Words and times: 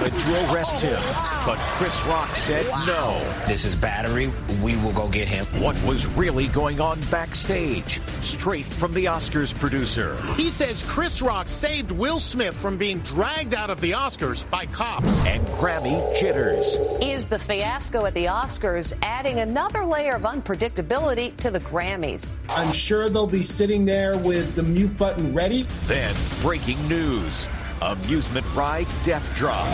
Wanted 0.00 0.18
to 0.18 0.52
arrest 0.52 0.80
him, 0.80 1.00
but 1.44 1.58
Chris 1.76 2.02
Rock 2.06 2.34
said 2.34 2.66
no. 2.86 3.20
This 3.46 3.64
is 3.64 3.74
battery. 3.74 4.32
We 4.62 4.76
will 4.76 4.92
go 4.92 5.08
get 5.08 5.28
him. 5.28 5.44
What 5.60 5.80
was 5.84 6.06
really 6.06 6.46
going 6.48 6.80
on 6.80 7.00
backstage? 7.10 8.00
Straight 8.22 8.64
from 8.64 8.94
the 8.94 9.06
Oscars 9.06 9.54
producer. 9.54 10.16
He 10.34 10.50
says 10.50 10.84
Chris 10.88 11.20
Rock 11.20 11.48
saved 11.48 11.90
Will 11.90 12.20
Smith 12.20 12.56
from 12.56 12.78
being 12.78 13.00
dragged 13.00 13.54
out 13.54 13.68
of 13.70 13.80
the 13.80 13.92
Oscars 13.92 14.48
by 14.50 14.66
cops. 14.66 15.26
And 15.26 15.46
Grammy 15.48 16.18
jitters. 16.18 16.76
Is 17.02 17.26
the 17.26 17.38
fiasco 17.38 18.06
at 18.06 18.14
the 18.14 18.26
Oscars 18.26 18.92
adding 19.02 19.40
another 19.40 19.84
layer 19.84 20.14
of 20.14 20.22
unpredictability 20.22 21.36
to 21.38 21.50
the 21.50 21.60
Grammys? 21.60 22.36
I'm 22.48 22.72
sure 22.72 23.08
they'll 23.10 23.26
be 23.26 23.44
sitting 23.44 23.84
there 23.84 24.16
with 24.18 24.54
the 24.54 24.62
mute 24.62 24.96
button 24.96 25.34
ready. 25.34 25.66
Then 25.86 26.14
breaking 26.40 26.88
news. 26.88 27.48
Amusement 27.82 28.46
ride 28.54 28.86
death 29.04 29.34
drop. 29.34 29.66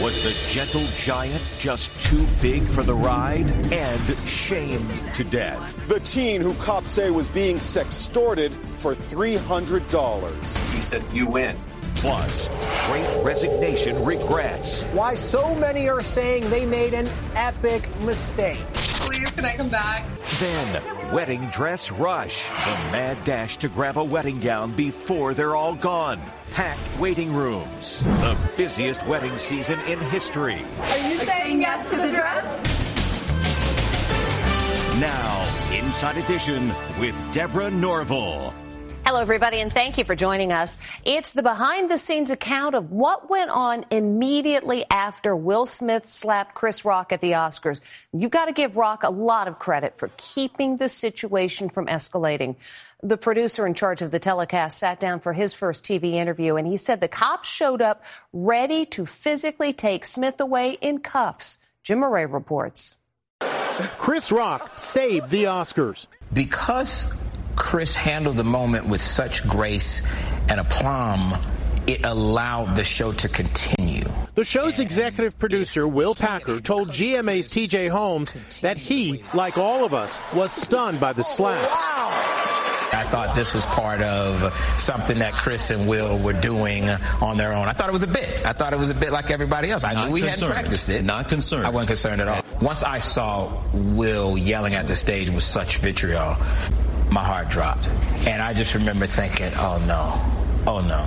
Was 0.00 0.22
the 0.22 0.52
gentle 0.52 0.84
giant 0.96 1.42
just 1.58 1.90
too 2.06 2.24
big 2.40 2.62
for 2.68 2.84
the 2.84 2.94
ride 2.94 3.50
and 3.72 4.18
shamed 4.28 4.88
to 5.14 5.24
death? 5.24 5.76
The 5.88 5.98
teen 5.98 6.40
who 6.40 6.54
cops 6.54 6.92
say 6.92 7.10
was 7.10 7.26
being 7.28 7.56
sextorted 7.56 8.54
for 8.76 8.94
$300. 8.94 10.72
He 10.72 10.80
said, 10.80 11.02
You 11.12 11.26
win. 11.26 11.56
Plus, 11.96 12.48
great 12.86 13.24
resignation 13.24 14.04
regrets. 14.04 14.84
Why 14.84 15.16
so 15.16 15.52
many 15.56 15.88
are 15.88 16.00
saying 16.00 16.48
they 16.48 16.64
made 16.64 16.94
an 16.94 17.08
epic 17.34 17.88
mistake. 18.02 18.62
Please, 18.72 19.28
can 19.32 19.44
I 19.44 19.56
come 19.56 19.68
back? 19.68 20.06
Then, 20.38 20.97
wedding 21.12 21.46
dress 21.48 21.90
rush. 21.90 22.44
The 22.44 22.74
mad 22.92 23.22
dash 23.24 23.56
to 23.58 23.68
grab 23.68 23.96
a 23.96 24.04
wedding 24.04 24.40
gown 24.40 24.72
before 24.72 25.34
they're 25.34 25.56
all 25.56 25.74
gone. 25.74 26.20
Packed 26.52 26.98
waiting 26.98 27.32
rooms. 27.32 28.02
The 28.02 28.36
busiest 28.56 29.06
wedding 29.06 29.38
season 29.38 29.80
in 29.80 29.98
history. 29.98 30.64
Are 30.80 30.98
you 31.08 31.16
saying 31.16 31.60
yes 31.60 31.90
to 31.90 31.96
the 31.96 32.10
dress? 32.10 32.44
Now, 35.00 35.44
Inside 35.72 36.16
Edition 36.16 36.72
with 36.98 37.14
Deborah 37.32 37.70
Norville. 37.70 38.52
Hello, 39.08 39.22
everybody, 39.22 39.60
and 39.60 39.72
thank 39.72 39.96
you 39.96 40.04
for 40.04 40.14
joining 40.14 40.52
us. 40.52 40.76
It's 41.02 41.32
the 41.32 41.42
behind 41.42 41.90
the 41.90 41.96
scenes 41.96 42.28
account 42.28 42.74
of 42.74 42.92
what 42.92 43.30
went 43.30 43.48
on 43.48 43.86
immediately 43.90 44.84
after 44.90 45.34
Will 45.34 45.64
Smith 45.64 46.06
slapped 46.06 46.54
Chris 46.54 46.84
Rock 46.84 47.10
at 47.10 47.22
the 47.22 47.30
Oscars. 47.30 47.80
You've 48.12 48.30
got 48.30 48.48
to 48.48 48.52
give 48.52 48.76
Rock 48.76 49.04
a 49.04 49.10
lot 49.10 49.48
of 49.48 49.58
credit 49.58 49.96
for 49.96 50.10
keeping 50.18 50.76
the 50.76 50.90
situation 50.90 51.70
from 51.70 51.86
escalating. 51.86 52.56
The 53.02 53.16
producer 53.16 53.66
in 53.66 53.72
charge 53.72 54.02
of 54.02 54.10
the 54.10 54.18
telecast 54.18 54.76
sat 54.76 55.00
down 55.00 55.20
for 55.20 55.32
his 55.32 55.54
first 55.54 55.86
TV 55.86 56.12
interview, 56.12 56.56
and 56.56 56.66
he 56.66 56.76
said 56.76 57.00
the 57.00 57.08
cops 57.08 57.48
showed 57.48 57.80
up 57.80 58.02
ready 58.34 58.84
to 58.84 59.06
physically 59.06 59.72
take 59.72 60.04
Smith 60.04 60.38
away 60.38 60.72
in 60.72 60.98
cuffs. 60.98 61.56
Jim 61.82 62.00
Murray 62.00 62.26
reports. 62.26 62.96
Chris 63.96 64.30
Rock 64.30 64.78
saved 64.78 65.30
the 65.30 65.44
Oscars. 65.44 66.08
Because 66.30 67.10
Chris 67.58 67.94
handled 67.94 68.36
the 68.36 68.44
moment 68.44 68.86
with 68.86 69.00
such 69.00 69.46
grace 69.46 70.02
and 70.48 70.60
aplomb, 70.60 71.34
it 71.86 72.04
allowed 72.06 72.76
the 72.76 72.84
show 72.84 73.12
to 73.12 73.28
continue. 73.28 74.04
The 74.34 74.44
show's 74.44 74.78
executive 74.78 75.38
producer, 75.38 75.86
Will 75.88 76.14
Packer, 76.14 76.60
told 76.60 76.90
GMA's 76.90 77.48
TJ 77.48 77.90
Holmes 77.90 78.32
that 78.60 78.76
he, 78.78 79.24
like 79.34 79.58
all 79.58 79.84
of 79.84 79.92
us, 79.92 80.16
was 80.32 80.52
stunned 80.52 81.00
by 81.00 81.12
the 81.12 81.24
slap. 81.24 81.58
I 82.90 83.04
thought 83.10 83.34
this 83.36 83.52
was 83.52 83.64
part 83.66 84.00
of 84.00 84.54
something 84.78 85.18
that 85.18 85.34
Chris 85.34 85.70
and 85.70 85.86
Will 85.88 86.18
were 86.18 86.32
doing 86.32 86.88
on 87.20 87.36
their 87.36 87.52
own. 87.52 87.68
I 87.68 87.72
thought 87.72 87.88
it 87.90 87.92
was 87.92 88.02
a 88.02 88.06
bit. 88.06 88.46
I 88.46 88.52
thought 88.54 88.72
it 88.72 88.78
was 88.78 88.88
a 88.90 88.94
bit 88.94 89.12
like 89.12 89.30
everybody 89.30 89.70
else. 89.70 89.84
I 89.84 89.92
Not 89.92 90.06
knew 90.08 90.14
we 90.14 90.20
concerned. 90.22 90.52
hadn't 90.52 90.62
practiced 90.62 90.88
it. 90.88 91.04
Not 91.04 91.28
concerned. 91.28 91.66
I 91.66 91.70
wasn't 91.70 91.88
concerned 91.88 92.20
at 92.22 92.28
all. 92.28 92.42
Once 92.62 92.82
I 92.82 92.98
saw 92.98 93.62
Will 93.74 94.38
yelling 94.38 94.74
at 94.74 94.86
the 94.88 94.96
stage 94.96 95.28
with 95.28 95.42
such 95.42 95.78
vitriol, 95.78 96.36
my 97.10 97.24
heart 97.24 97.48
dropped. 97.48 97.88
And 98.26 98.42
I 98.42 98.54
just 98.54 98.74
remember 98.74 99.06
thinking, 99.06 99.52
oh 99.56 99.78
no, 99.78 100.20
oh 100.70 100.80
no. 100.80 101.06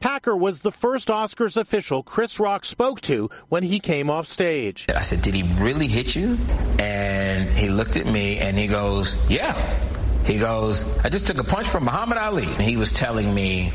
Packer 0.00 0.36
was 0.36 0.60
the 0.60 0.70
first 0.70 1.08
Oscars 1.08 1.56
official 1.56 2.02
Chris 2.02 2.38
Rock 2.38 2.64
spoke 2.64 3.00
to 3.02 3.30
when 3.48 3.64
he 3.64 3.80
came 3.80 4.10
off 4.10 4.28
stage. 4.28 4.86
I 4.88 5.00
said, 5.00 5.22
did 5.22 5.34
he 5.34 5.42
really 5.42 5.88
hit 5.88 6.14
you? 6.14 6.38
And 6.78 7.48
he 7.50 7.68
looked 7.68 7.96
at 7.96 8.06
me 8.06 8.38
and 8.38 8.56
he 8.56 8.68
goes, 8.68 9.16
yeah. 9.28 9.78
He 10.24 10.38
goes, 10.38 10.84
I 10.98 11.08
just 11.08 11.26
took 11.26 11.38
a 11.38 11.44
punch 11.44 11.66
from 11.66 11.84
Muhammad 11.84 12.18
Ali. 12.18 12.44
And 12.44 12.62
he 12.62 12.76
was 12.76 12.92
telling 12.92 13.34
me, 13.34 13.72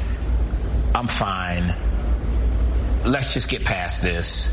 I'm 0.96 1.08
fine. 1.08 1.76
Let's 3.06 3.34
just 3.34 3.50
get 3.50 3.66
past 3.66 4.02
this. 4.02 4.50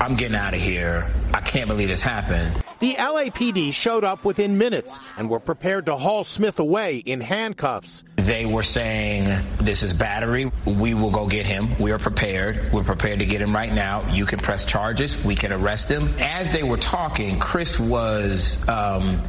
I'm 0.00 0.14
getting 0.14 0.36
out 0.36 0.54
of 0.54 0.60
here. 0.60 1.10
I 1.34 1.40
can't 1.40 1.68
believe 1.68 1.88
this 1.88 2.02
happened. 2.02 2.62
The 2.80 2.94
LAPD 2.94 3.72
showed 3.72 4.04
up 4.04 4.24
within 4.24 4.58
minutes 4.58 4.98
and 5.16 5.30
were 5.30 5.38
prepared 5.38 5.86
to 5.86 5.96
haul 5.96 6.24
Smith 6.24 6.58
away 6.58 6.96
in 6.96 7.20
handcuffs. 7.20 8.02
They 8.16 8.44
were 8.44 8.62
saying, 8.62 9.44
this 9.58 9.82
is 9.82 9.92
battery. 9.92 10.50
We 10.66 10.94
will 10.94 11.10
go 11.10 11.26
get 11.26 11.46
him. 11.46 11.78
We 11.78 11.92
are 11.92 11.98
prepared. 11.98 12.72
We're 12.72 12.84
prepared 12.84 13.20
to 13.20 13.26
get 13.26 13.40
him 13.40 13.54
right 13.54 13.72
now. 13.72 14.12
You 14.12 14.26
can 14.26 14.40
press 14.40 14.64
charges. 14.64 15.22
We 15.24 15.34
can 15.36 15.52
arrest 15.52 15.90
him. 15.90 16.14
As 16.18 16.50
they 16.50 16.62
were 16.62 16.76
talking, 16.76 17.38
Chris 17.38 17.78
was, 17.78 18.58
um, 18.68 19.22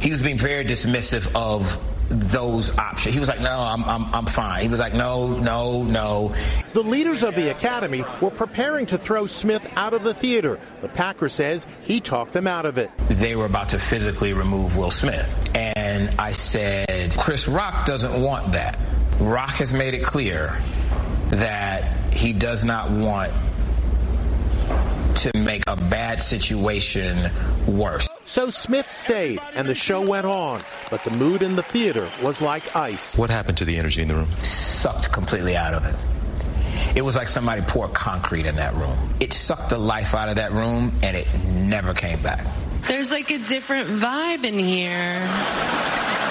he 0.00 0.10
was 0.10 0.22
being 0.22 0.38
very 0.38 0.64
dismissive 0.64 1.30
of 1.34 1.78
those 2.10 2.76
options. 2.76 3.14
He 3.14 3.20
was 3.20 3.28
like, 3.28 3.40
no, 3.40 3.56
I'm, 3.58 3.84
I'm, 3.84 4.14
I'm 4.14 4.26
fine. 4.26 4.62
He 4.62 4.68
was 4.68 4.80
like, 4.80 4.94
no, 4.94 5.38
no, 5.38 5.84
no. 5.84 6.34
The 6.72 6.82
leaders 6.82 7.22
of 7.22 7.36
the 7.36 7.50
Academy 7.50 8.04
were 8.20 8.30
preparing 8.30 8.86
to 8.86 8.98
throw 8.98 9.26
Smith 9.26 9.66
out 9.76 9.94
of 9.94 10.02
the 10.02 10.12
theater, 10.12 10.58
but 10.80 10.92
Packer 10.92 11.28
says 11.28 11.66
he 11.82 12.00
talked 12.00 12.32
them 12.32 12.48
out 12.48 12.66
of 12.66 12.78
it. 12.78 12.90
They 13.08 13.36
were 13.36 13.46
about 13.46 13.70
to 13.70 13.78
physically 13.78 14.32
remove 14.32 14.76
Will 14.76 14.90
Smith. 14.90 15.28
And 15.54 16.18
I 16.18 16.32
said, 16.32 17.16
Chris 17.16 17.46
Rock 17.46 17.86
doesn't 17.86 18.20
want 18.20 18.52
that. 18.52 18.78
Rock 19.20 19.50
has 19.50 19.72
made 19.72 19.94
it 19.94 20.02
clear 20.02 20.60
that 21.28 22.12
he 22.12 22.32
does 22.32 22.64
not 22.64 22.90
want 22.90 23.32
to 25.20 25.36
make 25.38 25.62
a 25.66 25.76
bad 25.76 26.20
situation 26.20 27.30
worse. 27.66 28.08
So 28.24 28.48
Smith 28.48 28.90
stayed, 28.90 29.40
and 29.54 29.68
the 29.68 29.74
show 29.74 30.00
went 30.00 30.24
on, 30.24 30.62
but 30.90 31.04
the 31.04 31.10
mood 31.10 31.42
in 31.42 31.56
the 31.56 31.62
theater 31.62 32.08
was 32.22 32.40
like 32.40 32.74
ice. 32.74 33.16
What 33.16 33.28
happened 33.28 33.58
to 33.58 33.64
the 33.64 33.76
energy 33.76 34.00
in 34.00 34.08
the 34.08 34.14
room? 34.14 34.30
Sucked 34.42 35.12
completely 35.12 35.56
out 35.56 35.74
of 35.74 35.84
it. 35.84 35.94
It 36.96 37.02
was 37.02 37.16
like 37.16 37.28
somebody 37.28 37.60
poured 37.62 37.92
concrete 37.92 38.46
in 38.46 38.56
that 38.56 38.74
room. 38.74 38.96
It 39.20 39.34
sucked 39.34 39.68
the 39.68 39.78
life 39.78 40.14
out 40.14 40.30
of 40.30 40.36
that 40.36 40.52
room, 40.52 40.92
and 41.02 41.16
it 41.16 41.26
never 41.44 41.92
came 41.92 42.22
back. 42.22 42.46
There's 42.88 43.10
like 43.10 43.30
a 43.30 43.38
different 43.38 43.88
vibe 43.88 44.44
in 44.44 44.58
here. 44.58 45.20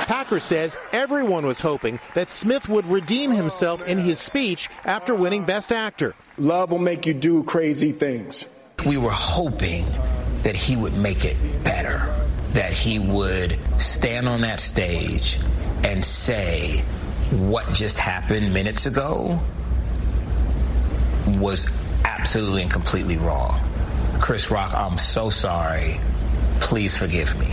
Packer 0.07 0.39
says 0.39 0.75
everyone 0.91 1.45
was 1.45 1.59
hoping 1.59 1.99
that 2.15 2.29
Smith 2.29 2.67
would 2.67 2.87
redeem 2.87 3.29
himself 3.29 3.85
in 3.85 3.99
his 3.99 4.19
speech 4.19 4.67
after 4.83 5.13
winning 5.13 5.43
Best 5.43 5.71
Actor. 5.71 6.15
Love 6.39 6.71
will 6.71 6.79
make 6.79 7.05
you 7.05 7.13
do 7.13 7.43
crazy 7.43 7.91
things. 7.91 8.45
We 8.85 8.97
were 8.97 9.11
hoping 9.11 9.85
that 10.43 10.55
he 10.55 10.75
would 10.75 10.93
make 10.93 11.25
it 11.25 11.37
better, 11.63 12.13
that 12.53 12.73
he 12.73 12.99
would 12.99 13.59
stand 13.77 14.27
on 14.27 14.41
that 14.41 14.59
stage 14.59 15.39
and 15.83 16.03
say 16.03 16.83
what 17.31 17.71
just 17.73 17.99
happened 17.99 18.53
minutes 18.53 18.85
ago 18.85 19.39
was 21.27 21.67
absolutely 22.05 22.63
and 22.63 22.71
completely 22.71 23.17
wrong. 23.17 23.59
Chris 24.19 24.49
Rock, 24.51 24.73
I'm 24.73 24.97
so 24.97 25.29
sorry. 25.29 25.99
Please 26.59 26.97
forgive 26.97 27.37
me. 27.39 27.47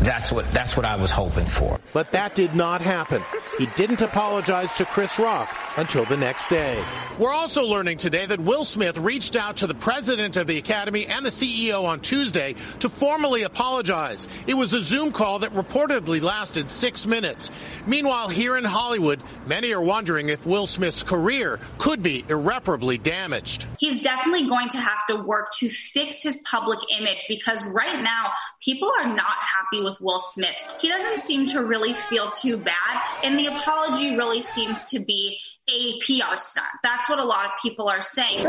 That's 0.00 0.30
what 0.30 0.50
that's 0.52 0.76
what 0.76 0.86
I 0.86 0.96
was 0.96 1.10
hoping 1.10 1.44
for. 1.44 1.78
But 1.92 2.12
that 2.12 2.34
did 2.34 2.54
not 2.54 2.80
happen. 2.80 3.22
He 3.58 3.66
didn't 3.76 4.00
apologize 4.00 4.72
to 4.74 4.84
Chris 4.84 5.18
Rock 5.18 5.48
until 5.78 6.04
the 6.04 6.16
next 6.16 6.48
day. 6.48 6.82
We're 7.20 7.32
also 7.32 7.64
learning 7.64 7.98
today 7.98 8.26
that 8.26 8.40
Will 8.40 8.64
Smith 8.64 8.98
reached 8.98 9.36
out 9.36 9.58
to 9.58 9.68
the 9.68 9.74
president 9.74 10.36
of 10.36 10.48
the 10.48 10.58
Academy 10.58 11.06
and 11.06 11.24
the 11.24 11.30
CEO 11.30 11.84
on 11.84 12.00
Tuesday 12.00 12.56
to 12.80 12.88
formally 12.88 13.42
apologize. 13.42 14.26
It 14.48 14.54
was 14.54 14.72
a 14.72 14.80
Zoom 14.80 15.12
call 15.12 15.38
that 15.40 15.54
reportedly 15.54 16.20
lasted 16.20 16.68
six 16.68 17.06
minutes. 17.06 17.52
Meanwhile, 17.86 18.28
here 18.28 18.56
in 18.56 18.64
Hollywood, 18.64 19.22
many 19.46 19.72
are 19.72 19.80
wondering 19.80 20.28
if 20.28 20.44
Will 20.44 20.66
Smith's 20.66 21.04
career 21.04 21.60
could 21.78 22.02
be 22.02 22.24
irreparably 22.28 22.98
damaged. 22.98 23.66
He's 23.78 24.00
definitely 24.00 24.48
going 24.48 24.68
to 24.70 24.78
have 24.78 25.06
to 25.08 25.16
work 25.16 25.52
to 25.58 25.70
fix 25.70 26.22
his 26.22 26.42
public 26.44 26.80
image 26.98 27.24
because 27.28 27.64
right 27.66 28.02
now 28.02 28.32
people 28.60 28.90
are 29.00 29.06
not 29.06 29.26
happy 29.26 29.80
with 29.82 30.00
Will 30.00 30.20
Smith. 30.20 30.56
He 30.80 30.88
doesn't 30.88 31.18
seem 31.18 31.46
to 31.46 31.64
really 31.64 31.92
feel 31.92 32.32
too 32.32 32.56
bad, 32.56 33.02
and 33.22 33.38
the 33.38 33.46
apology 33.46 34.16
really 34.16 34.40
seems 34.40 34.84
to 34.86 34.98
be 34.98 35.38
a 35.70 35.98
PR 35.98 36.36
stunt. 36.36 36.66
That's 36.82 37.08
what 37.08 37.18
a 37.18 37.24
lot 37.24 37.46
of 37.46 37.52
people 37.62 37.88
are 37.88 38.00
saying. 38.00 38.46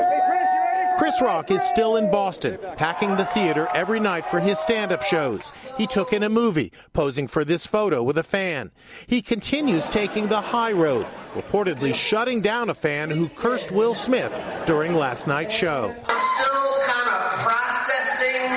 Chris 0.98 1.22
Rock 1.22 1.50
is 1.52 1.62
still 1.62 1.96
in 1.96 2.12
Boston, 2.12 2.58
packing 2.76 3.16
the 3.16 3.26
theater 3.26 3.68
every 3.74 4.00
night 4.00 4.26
for 4.26 4.40
his 4.40 4.60
stand 4.60 4.92
up 4.92 5.02
shows. 5.02 5.52
He 5.78 5.88
took 5.88 6.12
in 6.12 6.24
a 6.24 6.30
movie, 6.30 6.74
posing 6.94 7.28
for 7.28 7.46
this 7.46 7.66
photo 7.66 8.04
with 8.04 8.18
a 8.18 8.24
fan. 8.24 8.72
He 9.08 9.22
continues 9.22 9.88
taking 9.88 10.28
the 10.28 10.42
high 10.42 10.74
road, 10.74 11.08
reportedly 11.36 11.94
shutting 11.94 12.42
down 12.42 12.70
a 12.70 12.74
fan 12.74 13.10
who 13.10 13.30
cursed 13.30 13.72
Will 13.72 13.96
Smith 13.96 14.34
during 14.66 14.94
last 14.94 15.26
night's 15.28 15.56
show. 15.56 15.96
I'm 16.06 16.20
still 16.20 16.80
kind 16.86 17.10
of 17.10 17.32
processing 17.40 18.52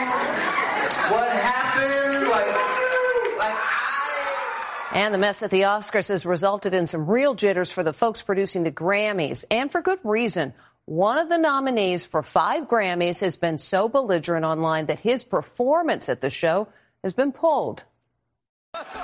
what 1.14 1.28
happened. 1.30 2.28
Like, 2.28 3.38
like 3.38 3.58
And 4.94 5.14
the 5.14 5.18
mess 5.18 5.42
at 5.42 5.50
the 5.50 5.62
Oscars 5.62 6.10
has 6.10 6.26
resulted 6.26 6.74
in 6.74 6.86
some 6.86 7.06
real 7.06 7.34
jitters 7.34 7.72
for 7.72 7.82
the 7.82 7.94
folks 7.94 8.20
producing 8.20 8.62
the 8.62 8.70
Grammys, 8.70 9.46
and 9.50 9.72
for 9.72 9.80
good 9.80 9.98
reason. 10.04 10.52
One 10.84 11.18
of 11.18 11.30
the 11.30 11.38
nominees 11.38 12.04
for 12.04 12.22
five 12.22 12.64
Grammys 12.64 13.20
has 13.22 13.36
been 13.36 13.56
so 13.56 13.88
belligerent 13.88 14.44
online 14.44 14.86
that 14.86 15.00
his 15.00 15.24
performance 15.24 16.10
at 16.10 16.20
the 16.20 16.28
show 16.28 16.68
has 17.02 17.14
been 17.14 17.32
pulled. 17.32 17.84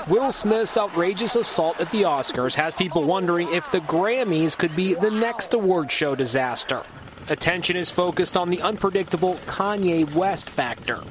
Will 0.09 0.31
Smith's 0.33 0.77
outrageous 0.77 1.37
assault 1.37 1.81
at 1.81 1.91
the 1.91 2.03
Oscars 2.03 2.55
has 2.55 2.75
people 2.75 3.05
wondering 3.05 3.53
if 3.53 3.71
the 3.71 3.81
Grammys 3.81 4.57
could 4.57 4.75
be 4.75 4.95
the 4.95 5.11
next 5.11 5.55
award 5.55 5.91
show 5.91 6.15
disaster. 6.15 6.83
Attention 7.29 7.77
is 7.77 7.91
focused 7.91 8.37
on 8.37 8.51
the 8.51 8.61
unpredictable 8.63 9.35
Kanye 9.47 10.13
West 10.15 10.51
factor. 10.51 11.03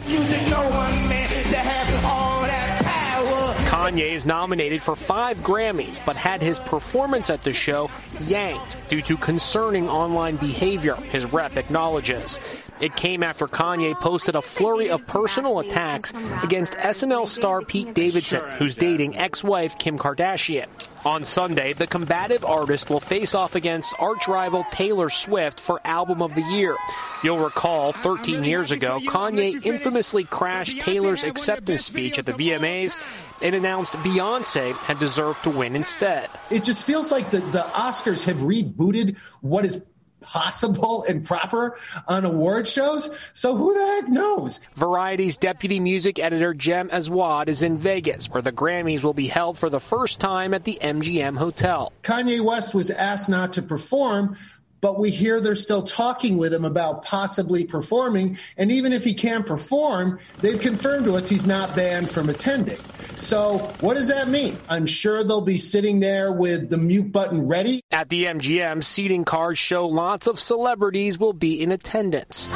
Kanye 3.67 4.11
is 4.11 4.25
nominated 4.25 4.81
for 4.81 4.95
five 4.95 5.39
Grammys, 5.39 5.99
but 6.05 6.15
had 6.15 6.41
his 6.41 6.57
performance 6.57 7.29
at 7.29 7.43
the 7.43 7.51
show 7.51 7.89
yanked 8.21 8.77
due 8.87 9.01
to 9.01 9.17
concerning 9.17 9.89
online 9.89 10.37
behavior, 10.37 10.95
his 10.95 11.25
rep 11.33 11.57
acknowledges. 11.57 12.39
It 12.79 12.95
came 12.95 13.23
after 13.23 13.45
Kanye 13.45 13.99
posted 13.99 14.35
a 14.35 14.41
flurry 14.41 14.89
of 14.89 15.05
personal 15.05 15.59
attacks 15.59 16.13
against 16.43 16.73
SNL 16.73 17.27
star 17.27 17.61
Pete 17.61 17.93
Davidson, 17.93 18.43
who's 18.57 18.75
dating 18.75 19.17
ex-wife 19.17 19.77
Kim 19.77 19.97
Kardashian. 19.97 20.67
On 21.05 21.23
Sunday, 21.23 21.73
the 21.73 21.87
combative 21.87 22.45
artist 22.45 22.89
will 22.89 22.99
face 22.99 23.33
off 23.33 23.55
against 23.55 23.95
arch 23.99 24.27
rival 24.27 24.65
Taylor 24.71 25.09
Swift 25.09 25.59
for 25.59 25.81
Album 25.83 26.21
of 26.21 26.35
the 26.35 26.41
Year. 26.41 26.75
You'll 27.23 27.39
recall 27.39 27.93
13 27.93 28.43
years 28.43 28.71
ago, 28.71 28.99
Kanye 29.05 29.65
infamously 29.65 30.23
crashed 30.23 30.79
Taylor's 30.81 31.23
acceptance 31.23 31.85
speech 31.85 32.19
at 32.19 32.25
the 32.25 32.33
VMAs 32.33 32.95
and 33.41 33.55
announced 33.55 33.93
Beyonce 33.95 34.73
had 34.73 34.99
deserved 34.99 35.43
to 35.43 35.49
win 35.49 35.75
instead. 35.75 36.29
It 36.49 36.63
just 36.63 36.83
feels 36.83 37.11
like 37.11 37.31
the, 37.31 37.39
the 37.39 37.61
Oscars 37.73 38.23
have 38.25 38.37
rebooted 38.37 39.17
what 39.41 39.65
is 39.65 39.81
possible 40.21 41.03
and 41.07 41.23
proper 41.25 41.77
on 42.07 42.25
award 42.25 42.67
shows. 42.67 43.09
So 43.33 43.55
who 43.55 43.73
the 43.73 43.85
heck 43.85 44.09
knows? 44.09 44.59
Variety's 44.75 45.37
deputy 45.37 45.79
music 45.79 46.19
editor 46.19 46.53
Jem 46.53 46.89
Aswad 46.89 47.49
is 47.49 47.61
in 47.61 47.77
Vegas, 47.77 48.29
where 48.29 48.41
the 48.41 48.51
Grammys 48.51 49.03
will 49.03 49.13
be 49.13 49.27
held 49.27 49.57
for 49.57 49.69
the 49.69 49.79
first 49.79 50.19
time 50.19 50.53
at 50.53 50.63
the 50.63 50.77
MGM 50.81 51.37
Hotel. 51.37 51.91
Kanye 52.03 52.41
West 52.41 52.73
was 52.73 52.89
asked 52.89 53.29
not 53.29 53.53
to 53.53 53.61
perform, 53.61 54.35
but 54.81 54.99
we 54.99 55.11
hear 55.11 55.39
they're 55.39 55.55
still 55.55 55.83
talking 55.83 56.37
with 56.37 56.53
him 56.53 56.65
about 56.65 57.03
possibly 57.03 57.65
performing. 57.65 58.37
And 58.57 58.71
even 58.71 58.93
if 58.93 59.03
he 59.03 59.13
can't 59.13 59.45
perform, 59.45 60.19
they've 60.41 60.59
confirmed 60.59 61.05
to 61.05 61.15
us 61.15 61.29
he's 61.29 61.45
not 61.45 61.75
banned 61.75 62.09
from 62.09 62.29
attending. 62.29 62.79
So 63.19 63.57
what 63.79 63.95
does 63.95 64.07
that 64.09 64.29
mean? 64.29 64.57
I'm 64.69 64.85
sure 64.85 65.23
they'll 65.23 65.41
be 65.41 65.57
sitting 65.57 65.99
there 65.99 66.31
with 66.31 66.69
the 66.69 66.77
mute 66.77 67.11
button 67.11 67.47
ready. 67.47 67.81
At 67.91 68.09
the 68.09 68.25
MGM, 68.25 68.83
seating 68.83 69.25
cards 69.25 69.59
show 69.59 69.87
lots 69.87 70.27
of 70.27 70.39
celebrities 70.39 71.17
will 71.17 71.33
be 71.33 71.61
in 71.61 71.71
attendance. 71.71 72.47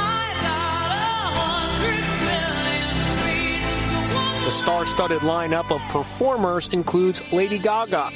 The 4.51 4.57
star-studded 4.57 5.21
lineup 5.21 5.71
of 5.73 5.81
performers 5.91 6.67
includes 6.69 7.21
Lady 7.31 7.57
Gaga. 7.57 8.11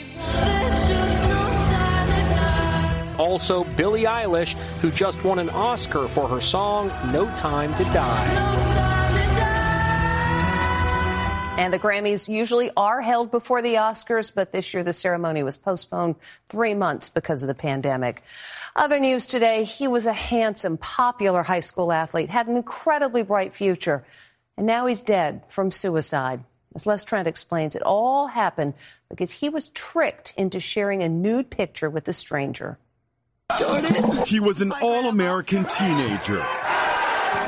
Also, 3.18 3.64
Billie 3.64 4.04
Eilish, 4.04 4.54
who 4.82 4.92
just 4.92 5.24
won 5.24 5.40
an 5.40 5.50
Oscar 5.50 6.08
for 6.08 6.28
her 6.28 6.42
song 6.42 6.88
No 7.12 7.34
Time 7.36 7.74
to 7.76 7.84
Die. 7.86 8.76
And 11.58 11.74
the 11.74 11.80
Grammys 11.80 12.28
usually 12.28 12.70
are 12.76 13.02
held 13.02 13.32
before 13.32 13.62
the 13.62 13.76
Oscars, 13.76 14.34
but 14.36 14.52
this 14.52 14.74
year 14.74 14.84
the 14.84 14.92
ceremony 14.92 15.42
was 15.42 15.56
postponed 15.56 16.16
three 16.50 16.74
months 16.74 17.10
because 17.10 17.44
of 17.44 17.48
the 17.48 17.56
pandemic. 17.56 18.24
Other 18.76 19.00
news 19.00 19.26
today, 19.26 19.64
he 19.64 19.88
was 19.88 20.06
a 20.06 20.12
handsome, 20.12 20.78
popular 20.78 21.44
high 21.44 21.62
school 21.62 21.94
athlete, 21.94 22.30
had 22.30 22.48
an 22.48 22.58
incredibly 22.58 23.24
bright 23.24 23.56
future, 23.56 24.06
and 24.58 24.68
now 24.68 24.86
he's 24.86 25.02
dead 25.02 25.44
from 25.48 25.72
suicide. 25.72 26.44
As 26.76 26.86
Les 26.86 27.06
Trent 27.06 27.26
explains, 27.26 27.78
it 27.78 27.84
all 27.84 28.28
happened 28.28 28.74
because 29.10 29.32
he 29.32 29.48
was 29.48 29.70
tricked 29.70 30.34
into 30.36 30.60
sharing 30.60 31.04
a 31.04 31.10
nude 31.10 31.50
picture 31.50 31.90
with 31.90 32.06
a 32.10 32.14
stranger. 32.14 32.78
He 34.26 34.40
was 34.40 34.62
an 34.62 34.74
all 34.82 35.08
American 35.08 35.66
teenager, 35.66 36.40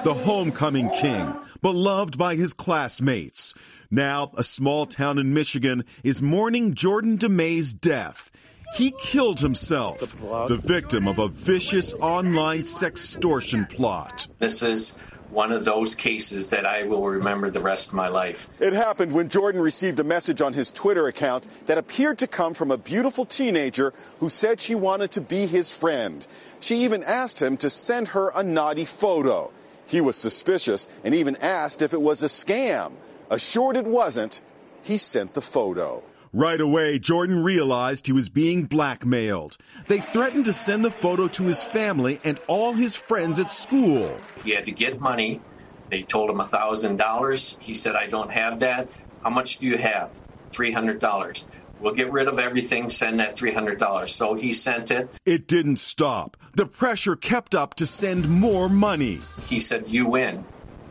the 0.04 0.14
homecoming 0.14 0.90
king, 0.92 1.36
beloved 1.62 2.20
by 2.20 2.36
his 2.36 2.54
classmates. 2.54 3.56
Now, 3.90 4.32
a 4.38 4.44
small 4.44 4.86
town 4.86 5.18
in 5.18 5.34
Michigan 5.34 5.84
is 6.04 6.22
mourning 6.22 6.76
Jordan 6.76 7.18
DeMay's 7.18 7.74
death. 7.74 8.30
He 8.76 8.94
killed 9.00 9.40
himself, 9.40 10.00
the 10.00 10.62
victim 10.64 11.08
of 11.08 11.18
a 11.18 11.30
vicious 11.30 11.96
online 11.96 12.62
sextortion 12.62 13.68
plot. 13.68 14.28
This 14.38 14.62
is 14.62 15.00
one 15.30 15.52
of 15.52 15.66
those 15.66 15.96
cases 15.96 16.50
that 16.50 16.66
I 16.66 16.84
will 16.84 17.06
remember 17.06 17.50
the 17.50 17.60
rest 17.60 17.90
of 17.90 17.94
my 17.94 18.08
life. 18.08 18.48
It 18.60 18.74
happened 18.74 19.14
when 19.14 19.30
Jordan 19.30 19.62
received 19.62 20.00
a 20.00 20.04
message 20.04 20.42
on 20.42 20.54
his 20.54 20.72
Twitter 20.72 21.08
account 21.08 21.46
that 21.66 21.78
appeared 21.78 22.18
to 22.20 22.28
come 22.28 22.54
from 22.54 22.72
a 22.72 22.78
beautiful 22.78 23.26
teenager 23.26 23.94
who 24.20 24.30
said 24.30 24.60
she 24.60 24.76
wanted 24.76 25.12
to 25.12 25.22
be 25.22 25.46
his 25.46 25.72
friend. 25.72 26.26
She 26.60 26.78
even 26.84 27.04
asked 27.04 27.42
him 27.42 27.58
to 27.58 27.70
send 27.70 28.10
her 28.10 28.30
a 28.30 28.44
naughty 28.44 28.86
photo. 28.86 29.52
He 29.86 30.02
was 30.02 30.16
suspicious 30.16 30.88
and 31.04 31.14
even 31.16 31.36
asked 31.38 31.82
if 31.82 31.94
it 31.94 32.02
was 32.02 32.24
a 32.24 32.28
scam. 32.28 32.94
Assured 33.30 33.76
it 33.76 33.86
wasn't, 33.86 34.42
he 34.84 34.98
sent 34.98 35.34
the 35.34 35.42
photo. 35.42 36.04
Right 36.38 36.62
away, 36.62 37.00
Jordan 37.00 37.44
realized 37.44 38.06
he 38.06 38.14
was 38.14 38.30
being 38.30 38.66
blackmailed. 38.66 39.58
They 39.88 40.00
threatened 40.00 40.46
to 40.46 40.54
send 40.54 40.86
the 40.86 40.92
photo 40.92 41.28
to 41.30 41.46
his 41.46 41.64
family 41.64 42.22
and 42.24 42.40
all 42.46 42.74
his 42.74 42.96
friends 42.96 43.40
at 43.40 43.52
school. 43.52 44.16
He 44.44 44.52
had 44.52 44.66
to 44.68 44.72
get 44.72 45.02
money. 45.02 45.42
They 45.90 46.04
told 46.04 46.30
him 46.30 46.38
$1,000. 46.38 47.60
He 47.60 47.74
said, 47.74 47.96
I 47.96 48.06
don't 48.06 48.30
have 48.30 48.60
that. 48.60 48.88
How 49.24 49.32
much 49.32 49.58
do 49.58 49.66
you 49.66 49.80
have? 49.80 50.16
$300. 50.52 51.46
We'll 51.80 51.96
get 51.96 52.12
rid 52.12 52.28
of 52.28 52.38
everything, 52.38 52.92
send 52.92 53.20
that 53.20 53.36
$300. 53.36 54.08
So 54.08 54.36
he 54.36 54.54
sent 54.54 54.92
it. 54.92 55.10
It 55.26 55.48
didn't 55.48 55.78
stop. 55.78 56.38
The 56.54 56.68
pressure 56.68 57.16
kept 57.16 57.56
up 57.56 57.74
to 57.78 57.88
send 57.88 58.30
more 58.30 58.70
money. 58.70 59.22
He 59.46 59.60
said, 59.60 59.90
You 59.90 60.06
win. 60.06 60.46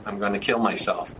I'm 0.06 0.18
going 0.18 0.32
to 0.32 0.40
kill 0.40 0.58
myself. 0.58 1.14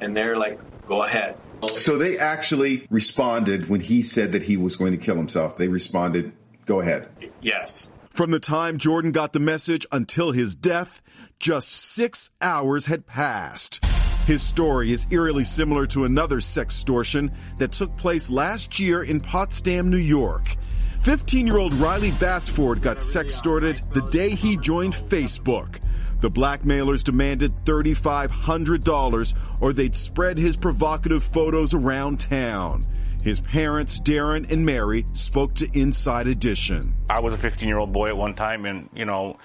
And 0.00 0.16
they're 0.16 0.36
like, 0.36 0.60
Go 0.86 1.02
ahead. 1.02 1.36
So 1.68 1.98
they 1.98 2.18
actually 2.18 2.86
responded 2.90 3.68
when 3.68 3.80
he 3.80 4.02
said 4.02 4.32
that 4.32 4.42
he 4.42 4.56
was 4.56 4.76
going 4.76 4.92
to 4.92 4.98
kill 4.98 5.16
himself. 5.16 5.56
They 5.56 5.68
responded, 5.68 6.32
go 6.66 6.80
ahead. 6.80 7.08
Yes. 7.40 7.90
From 8.10 8.30
the 8.30 8.40
time 8.40 8.78
Jordan 8.78 9.12
got 9.12 9.32
the 9.32 9.40
message 9.40 9.86
until 9.90 10.32
his 10.32 10.54
death, 10.54 11.02
just 11.40 11.72
six 11.72 12.30
hours 12.40 12.86
had 12.86 13.06
passed. 13.06 13.84
His 14.26 14.42
story 14.42 14.92
is 14.92 15.06
eerily 15.10 15.44
similar 15.44 15.86
to 15.88 16.04
another 16.04 16.38
sextortion 16.38 17.34
that 17.58 17.72
took 17.72 17.94
place 17.96 18.30
last 18.30 18.78
year 18.78 19.02
in 19.02 19.20
Potsdam, 19.20 19.90
New 19.90 19.98
York. 19.98 20.56
15 21.02 21.46
year 21.46 21.58
old 21.58 21.74
Riley 21.74 22.12
Basford 22.12 22.80
got 22.80 22.98
sextorted 22.98 23.92
the 23.92 24.00
day 24.10 24.30
he 24.30 24.56
joined 24.56 24.94
Facebook. 24.94 25.83
The 26.24 26.30
blackmailers 26.30 27.04
demanded 27.04 27.54
$3,500 27.66 29.34
or 29.60 29.74
they'd 29.74 29.94
spread 29.94 30.38
his 30.38 30.56
provocative 30.56 31.22
photos 31.22 31.74
around 31.74 32.18
town. 32.18 32.86
His 33.22 33.42
parents, 33.42 34.00
Darren 34.00 34.50
and 34.50 34.64
Mary, 34.64 35.04
spoke 35.12 35.52
to 35.56 35.68
Inside 35.78 36.26
Edition. 36.26 36.94
I 37.10 37.20
was 37.20 37.34
a 37.34 37.36
15 37.36 37.68
year 37.68 37.76
old 37.76 37.92
boy 37.92 38.08
at 38.08 38.16
one 38.16 38.32
time, 38.32 38.64
and, 38.64 38.88
you 38.94 39.04
know, 39.04 39.38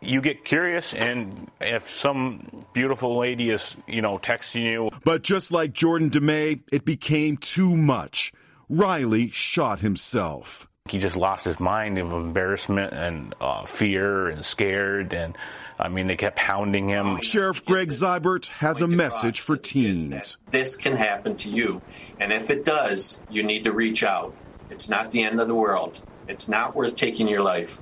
you 0.00 0.22
get 0.22 0.46
curious, 0.46 0.94
and 0.94 1.50
if 1.60 1.86
some 1.86 2.64
beautiful 2.72 3.18
lady 3.18 3.50
is, 3.50 3.76
you 3.86 4.00
know, 4.00 4.16
texting 4.16 4.62
you. 4.62 4.90
But 5.04 5.22
just 5.22 5.52
like 5.52 5.74
Jordan 5.74 6.08
DeMay, 6.08 6.62
it 6.72 6.86
became 6.86 7.36
too 7.36 7.76
much. 7.76 8.32
Riley 8.70 9.28
shot 9.28 9.80
himself. 9.80 10.66
He 10.90 10.98
just 10.98 11.16
lost 11.16 11.44
his 11.44 11.60
mind 11.60 11.98
of 11.98 12.12
embarrassment 12.12 12.92
and 12.92 13.34
uh, 13.40 13.66
fear 13.66 14.28
and 14.28 14.44
scared. 14.44 15.12
And 15.12 15.36
I 15.78 15.88
mean, 15.88 16.06
they 16.06 16.16
kept 16.16 16.38
hounding 16.38 16.88
him. 16.88 17.20
Sheriff 17.20 17.64
Greg 17.64 17.90
Zyburt 17.90 18.48
has 18.48 18.82
a 18.82 18.86
message 18.86 19.40
for 19.40 19.56
teens. 19.56 20.38
This 20.50 20.76
can 20.76 20.96
happen 20.96 21.36
to 21.36 21.50
you. 21.50 21.82
And 22.18 22.32
if 22.32 22.50
it 22.50 22.64
does, 22.64 23.18
you 23.30 23.42
need 23.42 23.64
to 23.64 23.72
reach 23.72 24.02
out. 24.02 24.34
It's 24.70 24.88
not 24.88 25.10
the 25.10 25.22
end 25.22 25.40
of 25.40 25.48
the 25.48 25.54
world. 25.54 26.00
It's 26.28 26.48
not 26.48 26.74
worth 26.74 26.96
taking 26.96 27.28
your 27.28 27.42
life. 27.42 27.80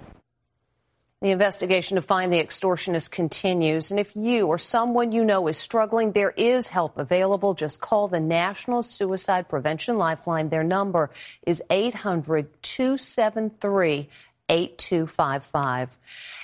The 1.25 1.31
investigation 1.31 1.95
to 1.95 2.03
find 2.03 2.31
the 2.31 2.45
extortionist 2.45 3.11
continues. 3.11 3.91
And 3.91 3.99
if 3.99 4.15
you 4.15 4.47
or 4.47 4.59
someone 4.59 5.11
you 5.11 5.25
know 5.25 5.49
is 5.49 5.57
struggling, 5.57 6.13
there 6.13 6.33
is 6.37 6.69
help 6.69 6.99
available. 6.99 7.55
Just 7.55 7.81
call 7.81 8.09
the 8.09 8.21
National 8.21 8.83
Suicide 8.83 9.49
Prevention 9.49 9.97
Lifeline. 9.97 10.51
Their 10.51 10.63
number 10.63 11.09
is 11.47 11.63
800 11.71 12.63
273 12.63 14.11
8255. 14.51 15.97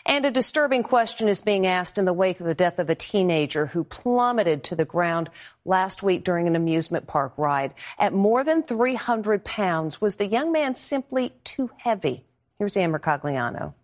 And 0.07 0.25
a 0.25 0.31
disturbing 0.31 0.83
question 0.83 1.29
is 1.29 1.43
being 1.43 1.67
asked 1.67 1.99
in 1.99 2.07
the 2.07 2.15
wake 2.15 2.41
of 2.41 2.47
the 2.47 2.55
death 2.55 2.79
of 2.79 2.89
a 2.89 2.95
teenager 2.95 3.67
who 3.67 3.85
plummeted 3.85 4.65
to 4.65 4.77
the 4.77 4.87
ground 4.87 5.29
last 5.67 6.03
week 6.03 6.25
during 6.25 6.47
an 6.47 6.57
amusement 6.57 7.07
park 7.07 7.35
ride. 7.37 7.75
At 7.99 8.15
more 8.15 8.45
than 8.45 8.63
300 8.63 9.45
pounds, 9.45 10.01
was 10.01 10.17
the 10.17 10.27
young 10.27 10.53
man 10.53 10.75
simply 10.75 11.35
too 11.45 11.71
heavy? 11.77 12.25
Here's 12.59 12.79
Ann 12.79 12.93
Mercogliano. 12.93 13.75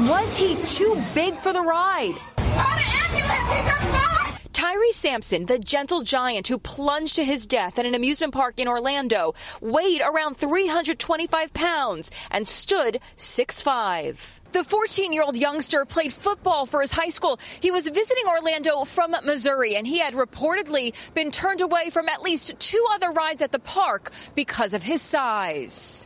Was 0.00 0.36
he 0.36 0.56
too 0.66 1.02
big 1.14 1.34
for 1.36 1.54
the 1.54 1.62
ride? 1.62 2.16
Tyre 4.52 4.92
Sampson, 4.92 5.46
the 5.46 5.58
gentle 5.58 6.02
giant 6.02 6.48
who 6.48 6.58
plunged 6.58 7.16
to 7.16 7.24
his 7.24 7.46
death 7.46 7.78
at 7.78 7.86
an 7.86 7.94
amusement 7.94 8.34
park 8.34 8.56
in 8.58 8.68
Orlando, 8.68 9.34
weighed 9.62 10.02
around 10.02 10.36
325 10.36 11.54
pounds 11.54 12.10
and 12.30 12.46
stood 12.46 13.00
6'5". 13.16 14.16
The 14.52 14.64
14 14.64 15.14
year 15.14 15.22
old 15.22 15.34
youngster 15.34 15.86
played 15.86 16.12
football 16.12 16.66
for 16.66 16.82
his 16.82 16.92
high 16.92 17.08
school. 17.08 17.40
He 17.60 17.70
was 17.70 17.88
visiting 17.88 18.24
Orlando 18.26 18.84
from 18.84 19.16
Missouri 19.24 19.76
and 19.76 19.86
he 19.86 19.98
had 19.98 20.12
reportedly 20.12 20.92
been 21.14 21.30
turned 21.30 21.62
away 21.62 21.88
from 21.88 22.10
at 22.10 22.20
least 22.20 22.58
two 22.60 22.84
other 22.92 23.12
rides 23.12 23.40
at 23.40 23.50
the 23.50 23.58
park 23.58 24.10
because 24.34 24.74
of 24.74 24.82
his 24.82 25.00
size. 25.00 26.04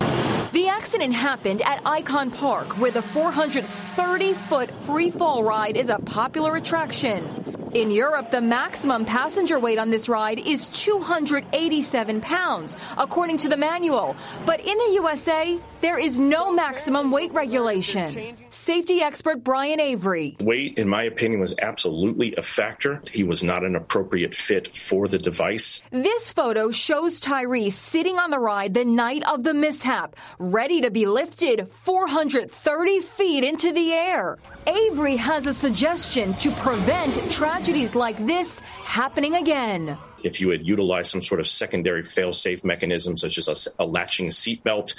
The 0.52 0.66
accident 0.66 1.14
happened 1.14 1.62
at 1.62 1.80
Icon 1.86 2.32
Park, 2.32 2.76
where 2.78 2.90
the 2.90 3.02
430 3.02 4.32
foot 4.32 4.68
free 4.82 5.08
fall 5.08 5.44
ride 5.44 5.76
is 5.76 5.88
a 5.88 5.98
popular 5.98 6.56
attraction. 6.56 7.49
In 7.72 7.92
Europe, 7.92 8.32
the 8.32 8.40
maximum 8.40 9.04
passenger 9.04 9.60
weight 9.60 9.78
on 9.78 9.90
this 9.90 10.08
ride 10.08 10.40
is 10.40 10.66
287 10.68 12.20
pounds, 12.20 12.76
according 12.98 13.36
to 13.38 13.48
the 13.48 13.56
manual. 13.56 14.16
But 14.44 14.58
in 14.58 14.76
the 14.76 14.90
USA, 14.94 15.56
there 15.80 15.98
is 15.98 16.18
no 16.18 16.52
maximum 16.52 17.12
weight 17.12 17.32
regulation. 17.32 18.36
Safety 18.48 19.00
expert 19.00 19.44
Brian 19.44 19.78
Avery. 19.78 20.36
Weight, 20.40 20.78
in 20.78 20.88
my 20.88 21.04
opinion, 21.04 21.40
was 21.40 21.54
absolutely 21.60 22.34
a 22.36 22.42
factor. 22.42 23.00
He 23.10 23.22
was 23.22 23.44
not 23.44 23.64
an 23.64 23.76
appropriate 23.76 24.34
fit 24.34 24.76
for 24.76 25.06
the 25.06 25.18
device. 25.18 25.80
This 25.90 26.32
photo 26.32 26.72
shows 26.72 27.20
Tyre 27.20 27.70
sitting 27.70 28.16
on 28.16 28.30
the 28.30 28.40
ride 28.40 28.74
the 28.74 28.84
night 28.84 29.22
of 29.28 29.44
the 29.44 29.54
mishap, 29.54 30.16
ready 30.38 30.80
to 30.80 30.90
be 30.90 31.06
lifted 31.06 31.68
430 31.84 33.00
feet 33.00 33.44
into 33.44 33.72
the 33.72 33.92
air. 33.92 34.38
Avery 34.66 35.16
has 35.16 35.46
a 35.46 35.54
suggestion 35.54 36.34
to 36.34 36.50
prevent 36.52 37.16
tragedies 37.60 37.94
like 37.94 38.16
this 38.26 38.60
happening 38.84 39.34
again. 39.34 39.98
If 40.24 40.40
you 40.40 40.48
had 40.48 40.66
utilized 40.66 41.10
some 41.10 41.20
sort 41.20 41.40
of 41.40 41.46
secondary 41.46 42.02
fail-safe 42.02 42.64
mechanism, 42.64 43.18
such 43.18 43.36
as 43.36 43.48
a, 43.78 43.82
a 43.82 43.84
latching 43.84 44.28
seatbelt 44.28 44.94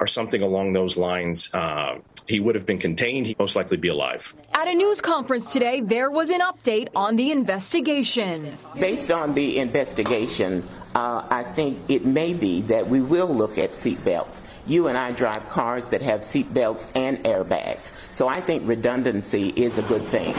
or 0.00 0.06
something 0.06 0.40
along 0.40 0.72
those 0.72 0.96
lines, 0.96 1.52
uh, 1.52 1.98
he 2.26 2.40
would 2.40 2.54
have 2.54 2.64
been 2.64 2.78
contained. 2.78 3.26
He'd 3.26 3.38
most 3.38 3.56
likely 3.56 3.76
be 3.76 3.88
alive. 3.88 4.34
At 4.54 4.68
a 4.68 4.74
news 4.74 5.02
conference 5.02 5.52
today, 5.52 5.82
there 5.82 6.10
was 6.10 6.30
an 6.30 6.40
update 6.40 6.88
on 6.96 7.16
the 7.16 7.30
investigation. 7.30 8.56
Based 8.78 9.10
on 9.10 9.34
the 9.34 9.58
investigation, 9.58 10.66
uh, 10.94 11.26
I 11.28 11.44
think 11.54 11.90
it 11.90 12.06
may 12.06 12.32
be 12.32 12.62
that 12.62 12.88
we 12.88 13.02
will 13.02 13.28
look 13.34 13.58
at 13.58 13.72
seatbelts. 13.72 14.40
You 14.66 14.88
and 14.88 14.96
I 14.96 15.12
drive 15.12 15.46
cars 15.50 15.90
that 15.90 16.00
have 16.00 16.22
seatbelts 16.22 16.88
and 16.94 17.18
airbags. 17.24 17.92
So 18.12 18.28
I 18.28 18.40
think 18.40 18.66
redundancy 18.66 19.48
is 19.48 19.76
a 19.76 19.82
good 19.82 20.02
thing. 20.04 20.34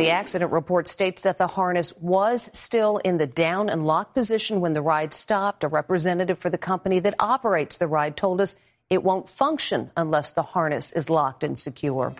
The 0.00 0.10
accident 0.10 0.50
report 0.50 0.88
states 0.88 1.22
that 1.22 1.36
the 1.36 1.46
harness 1.46 1.94
was 1.98 2.48
still 2.58 2.96
in 2.96 3.18
the 3.18 3.26
down 3.26 3.68
and 3.68 3.86
lock 3.86 4.14
position 4.14 4.62
when 4.62 4.72
the 4.72 4.80
ride 4.80 5.12
stopped. 5.12 5.62
A 5.62 5.68
representative 5.68 6.38
for 6.38 6.48
the 6.48 6.56
company 6.56 7.00
that 7.00 7.16
operates 7.18 7.76
the 7.76 7.86
ride 7.86 8.16
told 8.16 8.40
us 8.40 8.56
it 8.88 9.04
won't 9.04 9.28
function 9.28 9.90
unless 9.98 10.32
the 10.32 10.42
harness 10.42 10.94
is 10.94 11.10
locked 11.10 11.44
and 11.44 11.58
secure. 11.58 12.14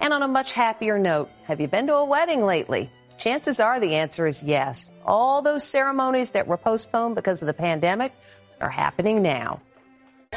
And 0.00 0.12
on 0.12 0.22
a 0.22 0.28
much 0.28 0.52
happier 0.52 1.00
note, 1.00 1.28
have 1.46 1.60
you 1.60 1.66
been 1.66 1.88
to 1.88 1.96
a 1.96 2.04
wedding 2.04 2.46
lately? 2.46 2.90
Chances 3.18 3.58
are 3.58 3.80
the 3.80 3.96
answer 3.96 4.28
is 4.28 4.44
yes. 4.44 4.92
All 5.04 5.42
those 5.42 5.64
ceremonies 5.64 6.30
that 6.30 6.46
were 6.46 6.56
postponed 6.56 7.16
because 7.16 7.42
of 7.42 7.46
the 7.46 7.54
pandemic 7.54 8.12
are 8.60 8.70
happening 8.70 9.20
now. 9.20 9.60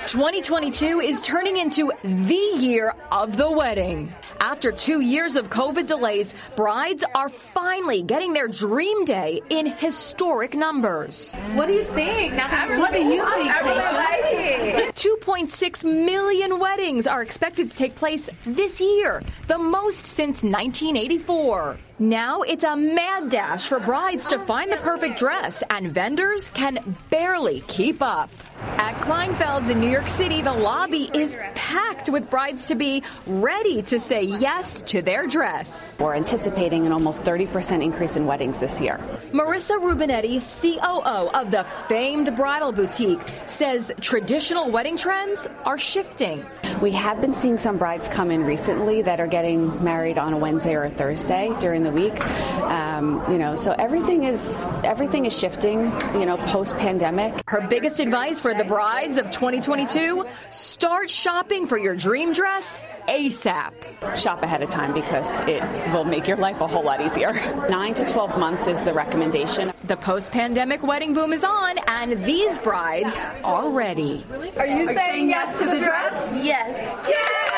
2022 0.06 1.02
is 1.02 1.22
turning 1.22 1.58
into 1.58 1.92
the 2.04 2.52
year 2.58 2.96
of 3.12 3.38
the 3.38 3.52
wedding. 3.52 4.14
After 4.40 4.72
two 4.72 5.02
years 5.02 5.36
of 5.36 5.50
COVID 5.50 5.88
delays, 5.88 6.34
brides 6.56 7.04
are 7.14 7.30
finally 7.30 8.02
getting 8.02 8.34
their 8.34 8.48
dream 8.48 9.06
day 9.06 9.42
in 9.50 9.68
historic 9.68 10.56
numbers. 10.56 11.36
What 11.54 11.68
do 11.68 11.74
you 11.74 11.84
think? 11.84 12.34
Now, 12.34 12.80
what 12.80 12.92
do 12.92 13.00
you 13.00 13.24
think? 13.24 13.48
Like 13.62 14.96
2.6 14.96 16.06
million 16.06 16.60
weddings 16.60 17.06
are 17.06 17.22
expected 17.22 17.70
to 17.70 17.78
take 17.78 17.96
place 17.96 18.30
this 18.46 18.82
year, 18.82 19.22
the 19.48 19.58
most 19.58 20.06
since 20.06 20.44
1984. 20.44 21.78
Now 22.02 22.44
it's 22.44 22.64
a 22.64 22.78
mad 22.78 23.30
dash 23.30 23.68
for 23.68 23.78
brides 23.78 24.26
to 24.28 24.40
find 24.40 24.72
the 24.72 24.78
perfect 24.78 25.20
dress, 25.20 25.62
and 25.70 25.94
vendors 25.94 26.50
can 26.50 26.96
barely 27.10 27.60
keep 27.68 28.02
up. 28.02 28.30
At 28.78 29.02
Kleinfeld's 29.02 29.70
in 29.70 29.82
New 29.82 29.90
York 29.90 30.08
City, 30.08 30.42
the 30.42 30.54
lobby 30.54 31.10
is 31.14 31.38
packed 31.56 32.08
with 32.08 32.30
brides 32.30 32.66
to 32.66 32.76
be 32.76 33.04
ready 33.28 33.82
to 33.84 34.00
say 34.00 34.24
yes 34.24 34.82
to 34.84 35.02
their 35.02 35.28
dress. 35.28 36.00
We're 36.00 36.16
anticipating 36.16 36.86
an 36.86 36.94
almost 36.94 37.24
30% 37.24 37.84
increase 37.84 38.16
in 38.16 38.26
weddings 38.26 38.60
this 38.60 38.80
year. 38.80 38.98
Marissa 39.32 39.78
Rubinetti, 39.78 40.40
COO 40.40 41.30
of 41.32 41.52
the 41.52 41.66
famed 41.90 42.34
bridal 42.38 42.72
boutique, 42.72 43.22
says 43.46 43.92
traditional 44.00 44.72
wedding 44.72 44.96
trends 44.96 45.48
are 45.66 45.78
shifting. 45.78 46.46
We 46.82 46.92
have 46.92 47.20
been 47.20 47.34
seeing 47.34 47.58
some 47.58 47.78
brides 47.78 48.08
come 48.08 48.32
in 48.32 48.46
recently 48.46 49.02
that 49.02 49.20
are 49.20 49.28
getting 49.28 49.84
married 49.84 50.18
on 50.18 50.32
a 50.32 50.38
Wednesday 50.38 50.76
or 50.76 50.84
a 50.84 50.90
Thursday 50.90 51.54
during 51.60 51.84
the 51.90 52.02
week. 52.02 52.26
Um, 52.62 53.24
you 53.32 53.38
know, 53.38 53.56
so 53.56 53.72
everything 53.72 54.24
is 54.24 54.68
everything 54.84 55.26
is 55.26 55.38
shifting. 55.38 55.92
You 56.14 56.26
know, 56.26 56.38
post 56.38 56.76
pandemic. 56.78 57.42
Her 57.48 57.66
biggest 57.68 58.00
advice 58.00 58.42
for 58.42 58.54
the 58.54 58.66
brides 58.66 59.18
of 59.18 59.30
2022: 59.30 60.26
start 60.50 61.10
shopping 61.10 61.68
for 61.68 61.78
your 61.78 61.96
dream 61.96 62.34
dress 62.34 62.80
ASAP. 63.08 63.74
Shop 64.16 64.44
ahead 64.44 64.62
of 64.62 64.70
time 64.70 64.94
because 64.94 65.40
it 65.42 65.64
will 65.94 66.06
make 66.06 66.28
your 66.28 66.38
life 66.38 66.62
a 66.62 66.68
whole 66.68 66.84
lot 66.84 67.02
easier. 67.02 67.34
Nine 67.70 67.94
to 67.96 68.06
12 68.06 68.38
months 68.38 68.68
is 68.68 68.84
the 68.84 68.94
recommendation. 68.94 69.74
The 69.86 69.98
post 69.98 70.32
pandemic 70.32 70.84
wedding 70.84 71.14
boom 71.14 71.34
is 71.34 71.44
on, 71.44 71.78
and 71.88 72.24
these 72.24 72.60
brides 72.60 73.26
are 73.44 73.70
ready. 73.70 74.26
Are 74.58 74.68
you 74.68 74.86
saying 74.86 75.30
yes 75.30 75.58
to 75.60 75.66
the 75.66 75.80
dress? 75.80 76.46
Yes. 76.46 76.78
And 77.08 77.49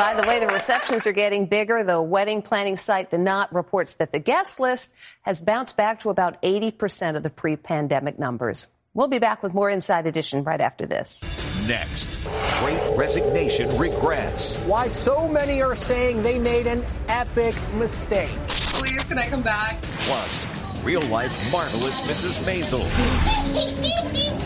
by 0.00 0.14
the 0.14 0.26
way, 0.26 0.40
the 0.40 0.46
receptions 0.46 1.06
are 1.06 1.12
getting 1.12 1.44
bigger. 1.44 1.84
The 1.84 2.00
wedding 2.00 2.40
planning 2.40 2.78
site, 2.78 3.10
The 3.10 3.18
Knot, 3.18 3.52
reports 3.52 3.96
that 3.96 4.14
the 4.14 4.18
guest 4.18 4.58
list 4.58 4.94
has 5.20 5.42
bounced 5.42 5.76
back 5.76 6.00
to 6.00 6.08
about 6.08 6.40
80% 6.40 7.16
of 7.16 7.22
the 7.22 7.28
pre 7.28 7.56
pandemic 7.56 8.18
numbers. 8.18 8.66
We'll 8.94 9.08
be 9.08 9.18
back 9.18 9.42
with 9.42 9.52
more 9.52 9.68
Inside 9.68 10.06
Edition 10.06 10.42
right 10.42 10.62
after 10.62 10.86
this. 10.86 11.22
Next, 11.68 12.18
Great 12.60 12.80
Resignation 12.96 13.76
regrets. 13.76 14.56
Why 14.60 14.88
so 14.88 15.28
many 15.28 15.60
are 15.60 15.74
saying 15.74 16.22
they 16.22 16.38
made 16.38 16.66
an 16.66 16.82
epic 17.08 17.54
mistake. 17.74 18.34
Please, 18.48 19.04
can 19.04 19.18
I 19.18 19.28
come 19.28 19.42
back? 19.42 19.82
Plus, 19.82 20.46
real 20.82 21.02
life 21.02 21.52
marvelous 21.52 22.00
Mrs. 22.08 22.42
Maisel. 22.46 22.80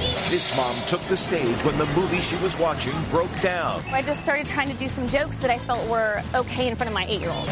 This 0.30 0.56
mom 0.56 0.74
took 0.88 1.02
the 1.02 1.16
stage 1.16 1.62
when 1.64 1.76
the 1.76 1.86
movie 1.94 2.20
she 2.20 2.36
was 2.36 2.58
watching 2.58 2.94
broke 3.10 3.40
down. 3.40 3.82
I 3.92 4.00
just 4.00 4.22
started 4.22 4.46
trying 4.46 4.70
to 4.70 4.78
do 4.78 4.88
some 4.88 5.06
jokes 5.06 5.38
that 5.38 5.50
I 5.50 5.58
felt 5.58 5.86
were 5.88 6.22
okay 6.34 6.66
in 6.66 6.74
front 6.76 6.88
of 6.88 6.94
my 6.94 7.06
eight 7.06 7.20
year 7.20 7.30
old. 7.30 7.46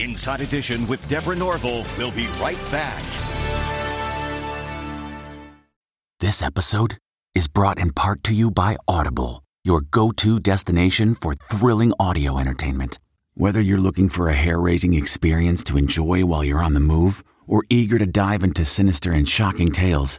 Inside 0.00 0.40
Edition 0.40 0.86
with 0.88 1.06
Deborah 1.06 1.36
Norville 1.36 1.84
will 1.98 2.10
be 2.12 2.26
right 2.40 2.58
back. 2.72 3.02
This 6.18 6.42
episode 6.42 6.96
is 7.34 7.46
brought 7.46 7.78
in 7.78 7.92
part 7.92 8.24
to 8.24 8.34
you 8.34 8.50
by 8.50 8.76
Audible, 8.88 9.44
your 9.64 9.82
go 9.82 10.12
to 10.12 10.40
destination 10.40 11.14
for 11.14 11.34
thrilling 11.34 11.92
audio 12.00 12.38
entertainment. 12.38 12.96
Whether 13.34 13.60
you're 13.60 13.78
looking 13.78 14.08
for 14.08 14.28
a 14.28 14.34
hair 14.34 14.58
raising 14.58 14.94
experience 14.94 15.62
to 15.64 15.76
enjoy 15.76 16.24
while 16.24 16.42
you're 16.42 16.62
on 16.62 16.72
the 16.72 16.80
move 16.80 17.22
or 17.46 17.64
eager 17.68 17.98
to 17.98 18.06
dive 18.06 18.42
into 18.42 18.64
sinister 18.64 19.12
and 19.12 19.28
shocking 19.28 19.70
tales, 19.70 20.18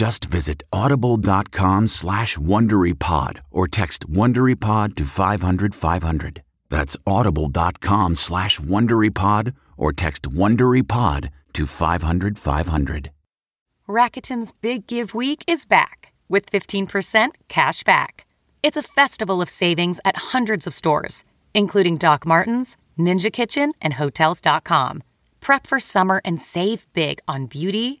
Just 0.00 0.24
visit 0.24 0.62
audible.com 0.72 1.86
slash 1.86 2.38
WonderyPod 2.38 3.40
or 3.50 3.68
text 3.68 4.10
WonderyPod 4.10 4.94
to 4.96 5.04
500 5.04 5.74
500. 5.74 6.42
That's 6.70 6.96
audible.com 7.06 8.14
slash 8.14 8.58
WonderyPod 8.60 9.52
or 9.76 9.92
text 9.92 10.22
WonderyPod 10.22 11.28
to 11.52 11.66
500 11.66 12.38
500. 12.38 13.10
Rakuten's 13.86 14.52
Big 14.52 14.86
Give 14.86 15.12
Week 15.12 15.44
is 15.46 15.66
back 15.66 16.14
with 16.30 16.50
15% 16.50 17.32
cash 17.48 17.82
back. 17.82 18.24
It's 18.62 18.78
a 18.78 18.82
festival 19.00 19.42
of 19.42 19.50
savings 19.50 20.00
at 20.06 20.16
hundreds 20.32 20.66
of 20.66 20.72
stores, 20.72 21.24
including 21.52 21.98
Doc 21.98 22.24
Martens, 22.24 22.78
Ninja 22.98 23.30
Kitchen, 23.30 23.74
and 23.82 23.92
Hotels.com. 23.92 25.02
Prep 25.42 25.66
for 25.66 25.78
summer 25.78 26.22
and 26.24 26.40
save 26.40 26.86
big 26.94 27.20
on 27.28 27.44
beauty, 27.44 28.00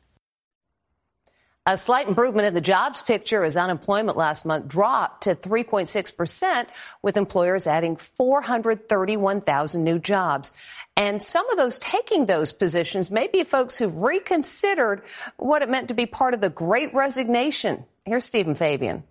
A 1.67 1.77
slight 1.77 2.07
improvement 2.07 2.47
in 2.47 2.55
the 2.55 2.61
jobs 2.61 3.03
picture 3.03 3.43
as 3.43 3.55
unemployment 3.55 4.17
last 4.17 4.47
month 4.47 4.67
dropped 4.67 5.25
to 5.25 5.35
3.6%, 5.35 6.65
with 7.03 7.17
employers 7.17 7.67
adding 7.67 7.97
431,000 7.97 9.83
new 9.83 9.99
jobs. 9.99 10.53
And 10.97 11.21
some 11.21 11.47
of 11.51 11.57
those 11.57 11.77
taking 11.77 12.25
those 12.25 12.51
positions 12.51 13.11
may 13.11 13.27
be 13.27 13.43
folks 13.43 13.77
who've 13.77 13.95
reconsidered 13.95 15.03
what 15.37 15.61
it 15.61 15.69
meant 15.69 15.89
to 15.89 15.93
be 15.93 16.07
part 16.07 16.33
of 16.33 16.41
the 16.41 16.49
great 16.49 16.95
resignation. 16.95 17.85
Here's 18.05 18.25
Stephen 18.25 18.55
Fabian. 18.55 19.03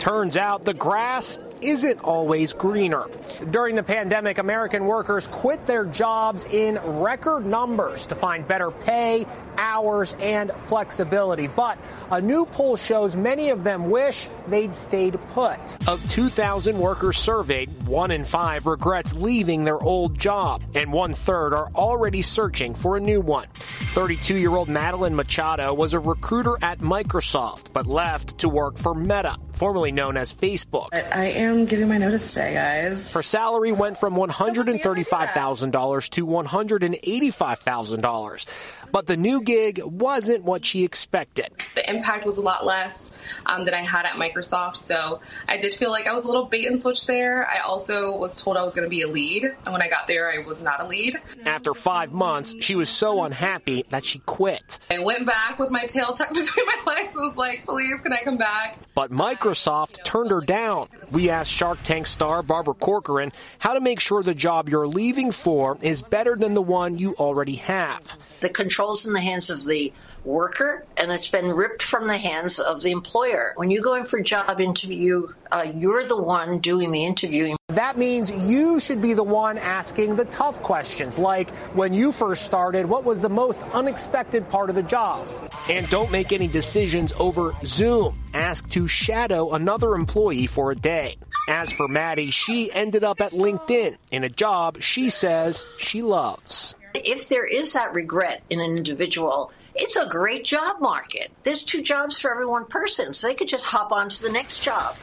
Turns 0.00 0.38
out 0.38 0.64
the 0.64 0.72
grass 0.72 1.36
isn't 1.60 2.00
always 2.00 2.54
greener. 2.54 3.04
During 3.50 3.74
the 3.74 3.82
pandemic, 3.82 4.38
American 4.38 4.86
workers 4.86 5.28
quit 5.28 5.66
their 5.66 5.84
jobs 5.84 6.44
in 6.44 6.78
record 6.78 7.44
numbers 7.44 8.06
to 8.06 8.14
find 8.14 8.46
better 8.46 8.70
pay, 8.70 9.26
hours, 9.58 10.16
and 10.20 10.50
flexibility. 10.52 11.46
But 11.48 11.78
a 12.10 12.20
new 12.20 12.46
poll 12.46 12.76
shows 12.76 13.16
many 13.16 13.50
of 13.50 13.62
them 13.62 13.90
wish 13.90 14.28
they'd 14.46 14.74
stayed 14.74 15.18
put. 15.32 15.58
Of 15.86 16.02
2,000 16.10 16.78
workers 16.78 17.18
surveyed, 17.18 17.86
one 17.86 18.10
in 18.10 18.24
five 18.24 18.66
regrets 18.66 19.12
leaving 19.12 19.64
their 19.64 19.82
old 19.82 20.18
job, 20.18 20.62
and 20.74 20.92
one 20.92 21.12
third 21.12 21.52
are 21.52 21.70
already 21.74 22.22
searching 22.22 22.74
for 22.74 22.96
a 22.96 23.00
new 23.00 23.20
one. 23.20 23.46
32 23.92 24.34
year 24.36 24.54
old 24.54 24.68
Madeline 24.68 25.14
Machado 25.14 25.74
was 25.74 25.94
a 25.94 26.00
recruiter 26.00 26.56
at 26.62 26.78
Microsoft, 26.78 27.72
but 27.72 27.86
left 27.86 28.38
to 28.38 28.48
work 28.48 28.78
for 28.78 28.94
Meta, 28.94 29.36
formerly 29.52 29.89
known 29.92 30.16
as 30.16 30.32
Facebook. 30.32 30.88
I 30.92 31.26
am 31.26 31.66
giving 31.66 31.86
my 31.88 31.98
notice 31.98 32.32
today, 32.32 32.54
guys. 32.54 33.12
Her 33.14 33.22
salary 33.22 33.70
went 33.72 34.00
from 34.00 34.14
$135,000 34.14 36.08
to 36.10 36.26
$185,000. 36.26 38.46
But 38.92 39.06
the 39.06 39.16
new 39.16 39.42
gig 39.42 39.80
wasn't 39.84 40.44
what 40.44 40.64
she 40.64 40.84
expected. 40.84 41.50
The 41.74 41.88
impact 41.88 42.26
was 42.26 42.38
a 42.38 42.42
lot 42.42 42.64
less 42.64 43.18
um, 43.46 43.64
than 43.64 43.74
I 43.74 43.82
had 43.82 44.06
at 44.06 44.12
Microsoft, 44.12 44.76
so 44.76 45.20
I 45.48 45.56
did 45.56 45.74
feel 45.74 45.90
like 45.90 46.06
I 46.06 46.12
was 46.12 46.24
a 46.24 46.28
little 46.28 46.46
bait 46.46 46.66
and 46.66 46.78
switch 46.78 47.06
there. 47.06 47.48
I 47.48 47.60
also 47.60 48.16
was 48.16 48.42
told 48.42 48.56
I 48.56 48.62
was 48.62 48.74
going 48.74 48.84
to 48.84 48.90
be 48.90 49.02
a 49.02 49.08
lead, 49.08 49.44
and 49.44 49.72
when 49.72 49.82
I 49.82 49.88
got 49.88 50.06
there, 50.06 50.30
I 50.30 50.38
was 50.38 50.62
not 50.62 50.80
a 50.80 50.86
lead. 50.86 51.14
After 51.44 51.74
five 51.74 52.12
months, 52.12 52.54
she 52.60 52.74
was 52.74 52.88
so 52.88 53.22
unhappy 53.22 53.84
that 53.90 54.04
she 54.04 54.18
quit. 54.20 54.78
I 54.90 54.98
went 54.98 55.26
back 55.26 55.58
with 55.58 55.70
my 55.70 55.84
tail 55.86 56.12
tucked 56.12 56.34
between 56.34 56.66
my 56.66 56.94
legs 56.94 57.14
and 57.14 57.24
was 57.24 57.36
like, 57.36 57.64
please, 57.64 58.00
can 58.00 58.12
I 58.12 58.22
come 58.22 58.36
back? 58.36 58.78
But 58.94 59.10
Microsoft 59.10 60.04
turned 60.04 60.30
her 60.30 60.40
down. 60.40 60.88
We 61.10 61.30
asked 61.30 61.52
Shark 61.52 61.78
Tank 61.82 62.06
star 62.06 62.42
Barbara 62.42 62.74
Corcoran 62.74 63.32
how 63.58 63.74
to 63.74 63.80
make 63.80 64.00
sure 64.00 64.22
the 64.22 64.34
job 64.34 64.68
you're 64.68 64.88
leaving 64.88 65.30
for 65.32 65.78
is 65.80 66.02
better 66.02 66.36
than 66.36 66.54
the 66.54 66.62
one 66.62 66.98
you 66.98 67.14
already 67.14 67.56
have. 67.56 68.16
The 68.40 68.48
control's 68.80 69.06
in 69.06 69.12
the 69.12 69.20
hands 69.20 69.50
of 69.50 69.62
the 69.66 69.92
worker 70.24 70.86
and 70.96 71.12
it's 71.12 71.28
been 71.28 71.52
ripped 71.52 71.82
from 71.82 72.06
the 72.06 72.16
hands 72.16 72.58
of 72.58 72.82
the 72.82 72.90
employer. 72.90 73.52
When 73.56 73.70
you 73.70 73.82
go 73.82 73.92
in 73.92 74.06
for 74.06 74.18
a 74.18 74.22
job 74.22 74.58
interview, 74.58 75.28
uh, 75.52 75.66
you're 75.74 76.06
the 76.06 76.16
one 76.16 76.60
doing 76.60 76.90
the 76.90 77.04
interviewing. 77.04 77.58
That 77.68 77.98
means 77.98 78.30
you 78.30 78.80
should 78.80 79.02
be 79.02 79.12
the 79.12 79.22
one 79.22 79.58
asking 79.58 80.16
the 80.16 80.24
tough 80.24 80.62
questions, 80.62 81.18
like 81.18 81.50
when 81.74 81.92
you 81.92 82.10
first 82.10 82.46
started, 82.46 82.86
what 82.86 83.04
was 83.04 83.20
the 83.20 83.28
most 83.28 83.62
unexpected 83.74 84.48
part 84.48 84.70
of 84.70 84.76
the 84.76 84.82
job? 84.82 85.28
And 85.68 85.88
don't 85.90 86.10
make 86.10 86.32
any 86.32 86.48
decisions 86.48 87.12
over 87.18 87.52
Zoom. 87.66 88.18
Ask 88.32 88.66
to 88.70 88.88
shadow 88.88 89.50
another 89.50 89.94
employee 89.94 90.46
for 90.46 90.70
a 90.70 90.74
day. 90.74 91.18
As 91.48 91.70
for 91.70 91.86
Maddie, 91.86 92.30
she 92.30 92.72
ended 92.72 93.04
up 93.04 93.20
at 93.20 93.32
LinkedIn 93.32 93.96
in 94.10 94.24
a 94.24 94.30
job 94.30 94.80
she 94.80 95.10
says 95.10 95.66
she 95.78 96.00
loves. 96.00 96.74
If 96.94 97.28
there 97.28 97.44
is 97.44 97.72
that 97.74 97.94
regret 97.94 98.42
in 98.50 98.60
an 98.60 98.76
individual, 98.76 99.52
it's 99.74 99.96
a 99.96 100.06
great 100.06 100.44
job 100.44 100.80
market. 100.80 101.30
There's 101.42 101.62
two 101.62 101.82
jobs 101.82 102.18
for 102.18 102.30
every 102.30 102.46
one 102.46 102.66
person, 102.66 103.14
so 103.14 103.28
they 103.28 103.34
could 103.34 103.48
just 103.48 103.64
hop 103.64 103.92
on 103.92 104.08
to 104.08 104.22
the 104.22 104.30
next 104.30 104.62
job. 104.62 104.96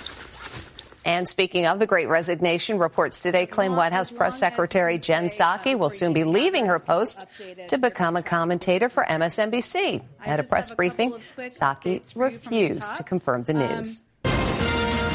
And 1.05 1.25
speaking 1.25 1.65
of 1.65 1.79
the 1.79 1.87
great 1.87 2.09
resignation, 2.09 2.79
reports 2.79 3.23
today 3.23 3.45
claim 3.45 3.77
White 3.77 3.93
House 3.93 4.11
Press 4.11 4.37
Secretary 4.37 4.97
Jen 4.97 5.27
Psaki 5.27 5.79
will 5.79 5.89
soon 5.89 6.11
be 6.11 6.25
leaving 6.25 6.65
her 6.65 6.79
post 6.79 7.25
to 7.69 7.77
become 7.77 8.17
a 8.17 8.21
commentator 8.21 8.89
for 8.89 9.05
MSNBC. 9.05 10.01
At 10.25 10.41
a 10.41 10.43
press 10.43 10.69
briefing, 10.69 11.13
Psaki 11.37 12.01
refused 12.13 12.93
to 12.95 13.03
confirm 13.03 13.43
the 13.43 13.53
news. 13.53 14.03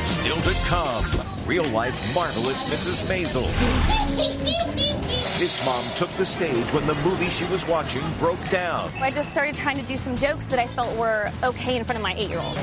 Still 0.07 0.41
to 0.41 0.55
come, 0.67 1.05
real 1.47 1.65
life 1.65 2.15
marvelous 2.15 2.71
Mrs. 2.71 3.07
Maisel. 3.07 3.47
This 5.43 5.67
mom 5.67 5.85
took 5.97 6.09
the 6.11 6.25
stage 6.25 6.73
when 6.73 6.87
the 6.87 6.95
movie 7.03 7.29
she 7.29 7.45
was 7.47 7.67
watching 7.67 8.05
broke 8.21 8.49
down. 8.49 8.89
I 9.01 9.11
just 9.11 9.33
started 9.33 9.57
trying 9.57 9.77
to 9.77 9.85
do 9.87 9.97
some 9.97 10.17
jokes 10.17 10.47
that 10.47 10.61
I 10.61 10.69
felt 10.69 10.97
were 10.97 11.33
okay 11.43 11.77
in 11.77 11.83
front 11.83 11.97
of 11.97 12.03
my 12.05 12.15
eight 12.15 12.31
year 12.31 12.39
old. 12.39 12.57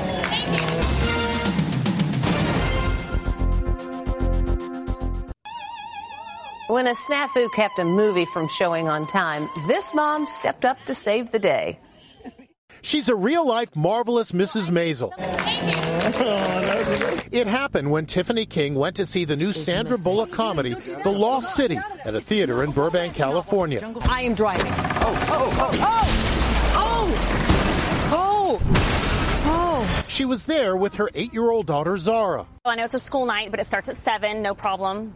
When 6.68 6.86
a 6.86 6.92
snafu 6.92 7.52
kept 7.52 7.78
a 7.78 7.84
movie 7.84 8.24
from 8.24 8.48
showing 8.48 8.88
on 8.88 9.06
time, 9.06 9.50
this 9.66 9.92
mom 9.92 10.26
stepped 10.26 10.64
up 10.64 10.82
to 10.86 10.94
save 10.94 11.32
the 11.32 11.38
day. 11.38 11.78
She's 12.80 13.10
a 13.10 13.14
real 13.14 13.46
life 13.46 13.76
marvelous 13.76 14.32
Mrs. 14.32 14.70
Maisel. 14.70 15.12
It 17.32 17.46
happened 17.46 17.92
when 17.92 18.06
Tiffany 18.06 18.44
King 18.44 18.74
went 18.74 18.96
to 18.96 19.06
see 19.06 19.24
the 19.24 19.36
new 19.36 19.52
Sandra 19.52 19.96
Bullock 19.96 20.32
comedy, 20.32 20.74
The 20.74 21.10
Lost 21.12 21.54
City, 21.54 21.78
at 22.04 22.14
a 22.14 22.20
theater 22.20 22.64
in 22.64 22.72
Burbank, 22.72 23.14
California. 23.14 23.94
I 24.08 24.22
am 24.22 24.34
driving. 24.34 24.72
Oh, 24.72 25.26
oh, 25.28 25.56
oh, 25.58 25.70
oh, 25.72 26.20
oh! 26.74 27.40
Oh! 28.12 28.60
Oh! 29.44 30.04
She 30.08 30.24
was 30.24 30.44
there 30.46 30.76
with 30.76 30.94
her 30.94 31.08
eight 31.14 31.32
year 31.32 31.48
old 31.48 31.66
daughter, 31.66 31.96
Zara. 31.98 32.46
I 32.64 32.74
know 32.74 32.84
it's 32.84 32.94
a 32.94 33.00
school 33.00 33.26
night, 33.26 33.52
but 33.52 33.60
it 33.60 33.64
starts 33.64 33.88
at 33.88 33.94
7, 33.94 34.42
no 34.42 34.54
problem. 34.54 35.14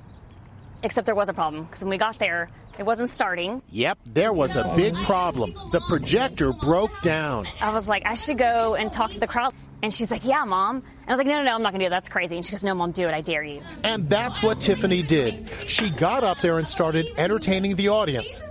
Except 0.84 1.06
there 1.06 1.14
was 1.14 1.30
a 1.30 1.32
problem 1.34 1.64
because 1.64 1.82
when 1.82 1.88
we 1.90 1.96
got 1.96 2.18
there, 2.18 2.50
it 2.78 2.84
wasn't 2.84 3.08
starting. 3.08 3.62
Yep, 3.70 3.98
there 4.04 4.32
was 4.34 4.54
a 4.54 4.74
big 4.76 4.94
problem. 5.04 5.54
The 5.72 5.80
projector 5.88 6.52
broke 6.52 7.00
down. 7.00 7.46
I 7.58 7.70
was 7.70 7.88
like, 7.88 8.04
I 8.04 8.14
should 8.14 8.36
go 8.36 8.74
and 8.74 8.92
talk 8.92 9.10
to 9.12 9.20
the 9.20 9.26
crowd. 9.26 9.54
And 9.82 9.92
she's 9.92 10.10
like, 10.10 10.24
Yeah, 10.24 10.44
mom. 10.44 10.76
And 10.76 10.84
I 11.08 11.12
was 11.12 11.18
like, 11.18 11.26
No, 11.26 11.38
no, 11.38 11.44
no, 11.44 11.54
I'm 11.54 11.62
not 11.62 11.72
going 11.72 11.80
to 11.80 11.86
do 11.86 11.90
that. 11.90 11.96
That's 11.96 12.10
crazy. 12.10 12.36
And 12.36 12.44
she 12.44 12.52
goes, 12.52 12.62
No, 12.62 12.74
mom, 12.74 12.90
do 12.90 13.08
it. 13.08 13.14
I 13.14 13.22
dare 13.22 13.42
you. 13.42 13.62
And 13.82 14.08
that's 14.10 14.42
what 14.42 14.60
Tiffany 14.60 15.02
did. 15.02 15.48
She 15.66 15.88
got 15.88 16.22
up 16.22 16.40
there 16.42 16.58
and 16.58 16.68
started 16.68 17.06
entertaining 17.16 17.76
the 17.76 17.88
audience. 17.88 18.42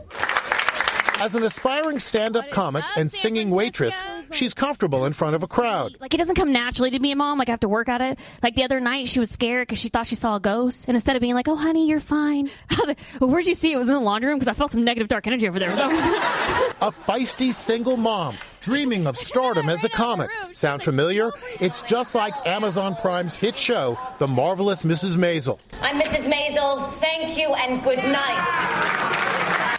As 1.19 1.36
an 1.36 1.43
aspiring 1.43 2.00
stand 2.00 2.36
up 2.36 2.50
comic 2.50 2.84
and 2.98 3.12
singing 3.12 3.52
waitress, 3.52 4.02
she's 4.34 4.54
comfortable 4.54 5.06
in 5.06 5.13
front 5.13 5.36
of 5.36 5.43
a 5.43 5.48
crowd. 5.48 5.96
Like, 6.00 6.13
it 6.13 6.17
doesn't 6.17 6.36
come 6.36 6.52
naturally 6.52 6.91
to 6.91 7.00
me, 7.00 7.12
a 7.12 7.15
mom. 7.15 7.38
Like, 7.38 7.50
I 7.50 7.52
have 7.52 7.60
to 7.62 7.69
work 7.69 7.89
at 7.89 8.02
it. 8.02 8.19
Like, 8.41 8.56
the 8.56 8.63
other 8.63 8.80
night, 8.80 9.08
she 9.08 9.19
was 9.19 9.30
scared 9.30 9.67
because 9.67 9.80
she 9.80 9.89
thought 9.89 10.08
she 10.08 10.15
saw 10.15 10.36
a 10.36 10.39
ghost. 10.39 10.86
And 10.88 10.96
instead 10.96 11.15
of 11.15 11.22
being 11.22 11.34
like, 11.36 11.48
Oh, 11.48 11.56
honey, 11.56 11.88
you're 11.88 12.00
fine. 12.00 12.50
Like, 12.84 12.98
well, 13.22 13.30
where'd 13.30 13.46
you 13.46 13.56
see 13.56 13.72
it? 13.72 13.76
It 13.76 13.78
was 13.78 13.88
in 13.88 13.93
the 13.93 14.00
laundry 14.00 14.30
room 14.30 14.39
because 14.39 14.50
I 14.50 14.54
felt 14.54 14.72
some 14.72 14.84
negative 14.84 15.08
dark 15.08 15.26
energy 15.26 15.48
over 15.48 15.58
there. 15.58 15.69
a 16.82 16.91
feisty 16.91 17.54
single 17.54 17.96
mom 17.96 18.36
dreaming 18.60 19.08
of 19.08 19.17
stardom 19.17 19.69
as 19.69 19.84
a 19.84 19.89
comic. 19.89 20.30
Sound 20.52 20.84
familiar? 20.84 21.32
Oh, 21.34 21.56
it's 21.60 21.82
just 21.84 22.15
like 22.15 22.34
Amazon 22.46 22.96
Prime's 22.96 23.36
hit 23.36 23.58
show, 23.58 23.98
The 24.19 24.28
Marvelous 24.28 24.84
Mrs. 24.84 25.15
Maisel. 25.15 25.60
I'm 25.82 26.00
Mrs. 26.00 26.26
Maisel. 26.32 26.93
Thank 27.00 27.38
you 27.38 27.54
and 27.54 27.84
good 27.84 28.00
night. 28.00 29.19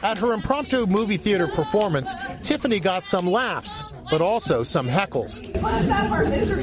At 0.05 0.19
her 0.19 0.35
impromptu 0.35 0.87
movie 0.87 1.17
theater 1.17 1.49
performance, 1.49 2.13
Tiffany 2.43 2.79
got 2.79 3.07
some 3.07 3.27
laughs, 3.27 3.83
but 4.11 4.21
also 4.21 4.63
some 4.63 4.87
heckles. 4.87 5.41
What's 5.63 5.89
up, 5.89 6.11
our 6.11 6.25
misery 6.25 6.63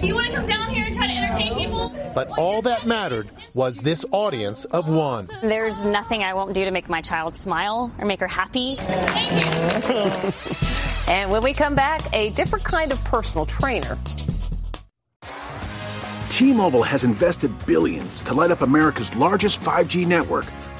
Do 0.00 0.06
you 0.06 0.14
want 0.14 0.28
to 0.28 0.32
come 0.32 0.46
down 0.46 0.70
here 0.70 0.86
and 0.86 0.96
try 0.96 1.06
to 1.06 1.12
entertain 1.12 1.54
people? 1.56 1.92
But 2.14 2.30
all 2.38 2.62
that 2.62 2.86
mattered 2.86 3.28
was 3.52 3.76
this 3.76 4.02
audience 4.12 4.64
of 4.64 4.88
one. 4.88 5.28
There's 5.42 5.84
nothing 5.84 6.24
I 6.24 6.32
won't 6.32 6.54
do 6.54 6.64
to 6.64 6.70
make 6.70 6.88
my 6.88 7.02
child 7.02 7.36
smile 7.36 7.92
or 7.98 8.06
make 8.06 8.20
her 8.20 8.28
happy. 8.28 8.78
And 11.06 11.30
when 11.30 11.42
we 11.42 11.52
come 11.52 11.74
back, 11.74 12.00
a 12.14 12.30
different 12.30 12.64
kind 12.64 12.90
of 12.90 13.02
personal 13.04 13.44
trainer. 13.44 13.98
T-Mobile 16.30 16.82
has 16.82 17.04
invested 17.04 17.52
billions 17.66 18.22
to 18.22 18.34
light 18.34 18.50
up 18.50 18.62
America's 18.62 19.14
largest 19.14 19.60
5G 19.60 20.06
network 20.06 20.46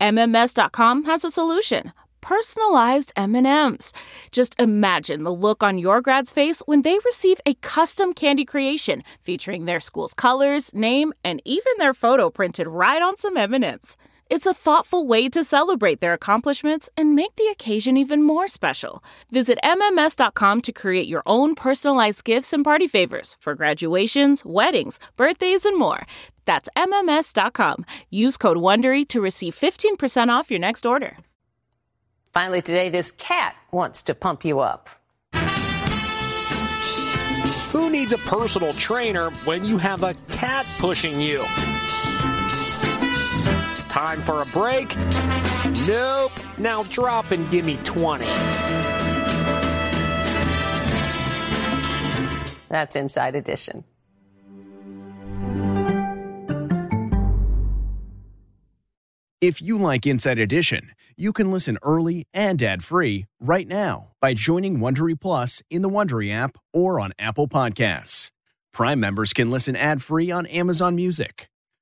MMS.com 0.00 1.04
has 1.04 1.24
a 1.24 1.30
solution. 1.30 1.92
Personalized 2.20 3.12
M&Ms. 3.16 3.92
Just 4.32 4.58
imagine 4.58 5.24
the 5.24 5.34
look 5.34 5.62
on 5.62 5.78
your 5.78 6.00
grad's 6.00 6.32
face 6.32 6.62
when 6.66 6.82
they 6.82 6.98
receive 7.04 7.40
a 7.44 7.54
custom 7.54 8.14
candy 8.14 8.44
creation 8.44 9.02
featuring 9.20 9.66
their 9.66 9.80
school's 9.80 10.14
colors, 10.14 10.72
name, 10.72 11.12
and 11.22 11.42
even 11.44 11.72
their 11.78 11.92
photo 11.94 12.30
printed 12.30 12.66
right 12.66 13.02
on 13.02 13.16
some 13.16 13.36
M&Ms. 13.36 13.96
It's 14.30 14.46
a 14.46 14.54
thoughtful 14.54 15.06
way 15.06 15.28
to 15.28 15.44
celebrate 15.44 16.00
their 16.00 16.14
accomplishments 16.14 16.88
and 16.96 17.14
make 17.14 17.36
the 17.36 17.48
occasion 17.52 17.96
even 17.96 18.22
more 18.22 18.48
special. 18.48 19.04
Visit 19.30 19.58
MMS.com 19.62 20.62
to 20.62 20.72
create 20.72 21.06
your 21.06 21.22
own 21.26 21.54
personalized 21.54 22.24
gifts 22.24 22.52
and 22.52 22.64
party 22.64 22.86
favors 22.86 23.36
for 23.38 23.54
graduations, 23.54 24.44
weddings, 24.44 24.98
birthdays, 25.16 25.66
and 25.66 25.78
more. 25.78 26.06
That's 26.46 26.68
MMS.com. 26.76 27.84
Use 28.10 28.36
code 28.36 28.56
WONDERY 28.56 29.06
to 29.08 29.20
receive 29.20 29.54
15% 29.54 30.28
off 30.28 30.50
your 30.50 30.60
next 30.60 30.86
order. 30.86 31.18
Finally, 32.32 32.62
today, 32.62 32.88
this 32.88 33.12
cat 33.12 33.54
wants 33.70 34.02
to 34.04 34.14
pump 34.14 34.44
you 34.44 34.58
up. 34.60 34.90
Who 37.72 37.90
needs 37.90 38.12
a 38.12 38.18
personal 38.18 38.72
trainer 38.72 39.30
when 39.44 39.64
you 39.64 39.78
have 39.78 40.02
a 40.02 40.14
cat 40.30 40.66
pushing 40.78 41.20
you? 41.20 41.44
Time 43.94 44.20
for 44.22 44.42
a 44.42 44.46
break? 44.46 44.92
Nope. 45.86 46.32
Now 46.58 46.82
drop 46.82 47.30
and 47.30 47.48
give 47.48 47.64
me 47.64 47.76
20. 47.84 48.24
That's 52.68 52.96
Inside 52.96 53.36
Edition. 53.36 53.84
If 59.40 59.62
you 59.62 59.78
like 59.78 60.06
Inside 60.06 60.40
Edition, 60.40 60.90
you 61.16 61.32
can 61.32 61.52
listen 61.52 61.78
early 61.80 62.26
and 62.34 62.60
ad-free 62.60 63.26
right 63.38 63.68
now 63.68 64.10
by 64.20 64.34
joining 64.34 64.78
Wondery 64.78 65.20
Plus 65.20 65.62
in 65.70 65.82
the 65.82 65.88
Wondery 65.88 66.32
app 66.34 66.58
or 66.72 66.98
on 66.98 67.12
Apple 67.16 67.46
Podcasts. 67.46 68.32
Prime 68.72 68.98
members 68.98 69.32
can 69.32 69.52
listen 69.52 69.76
ad-free 69.76 70.32
on 70.32 70.46
Amazon 70.46 70.96
Music. 70.96 71.48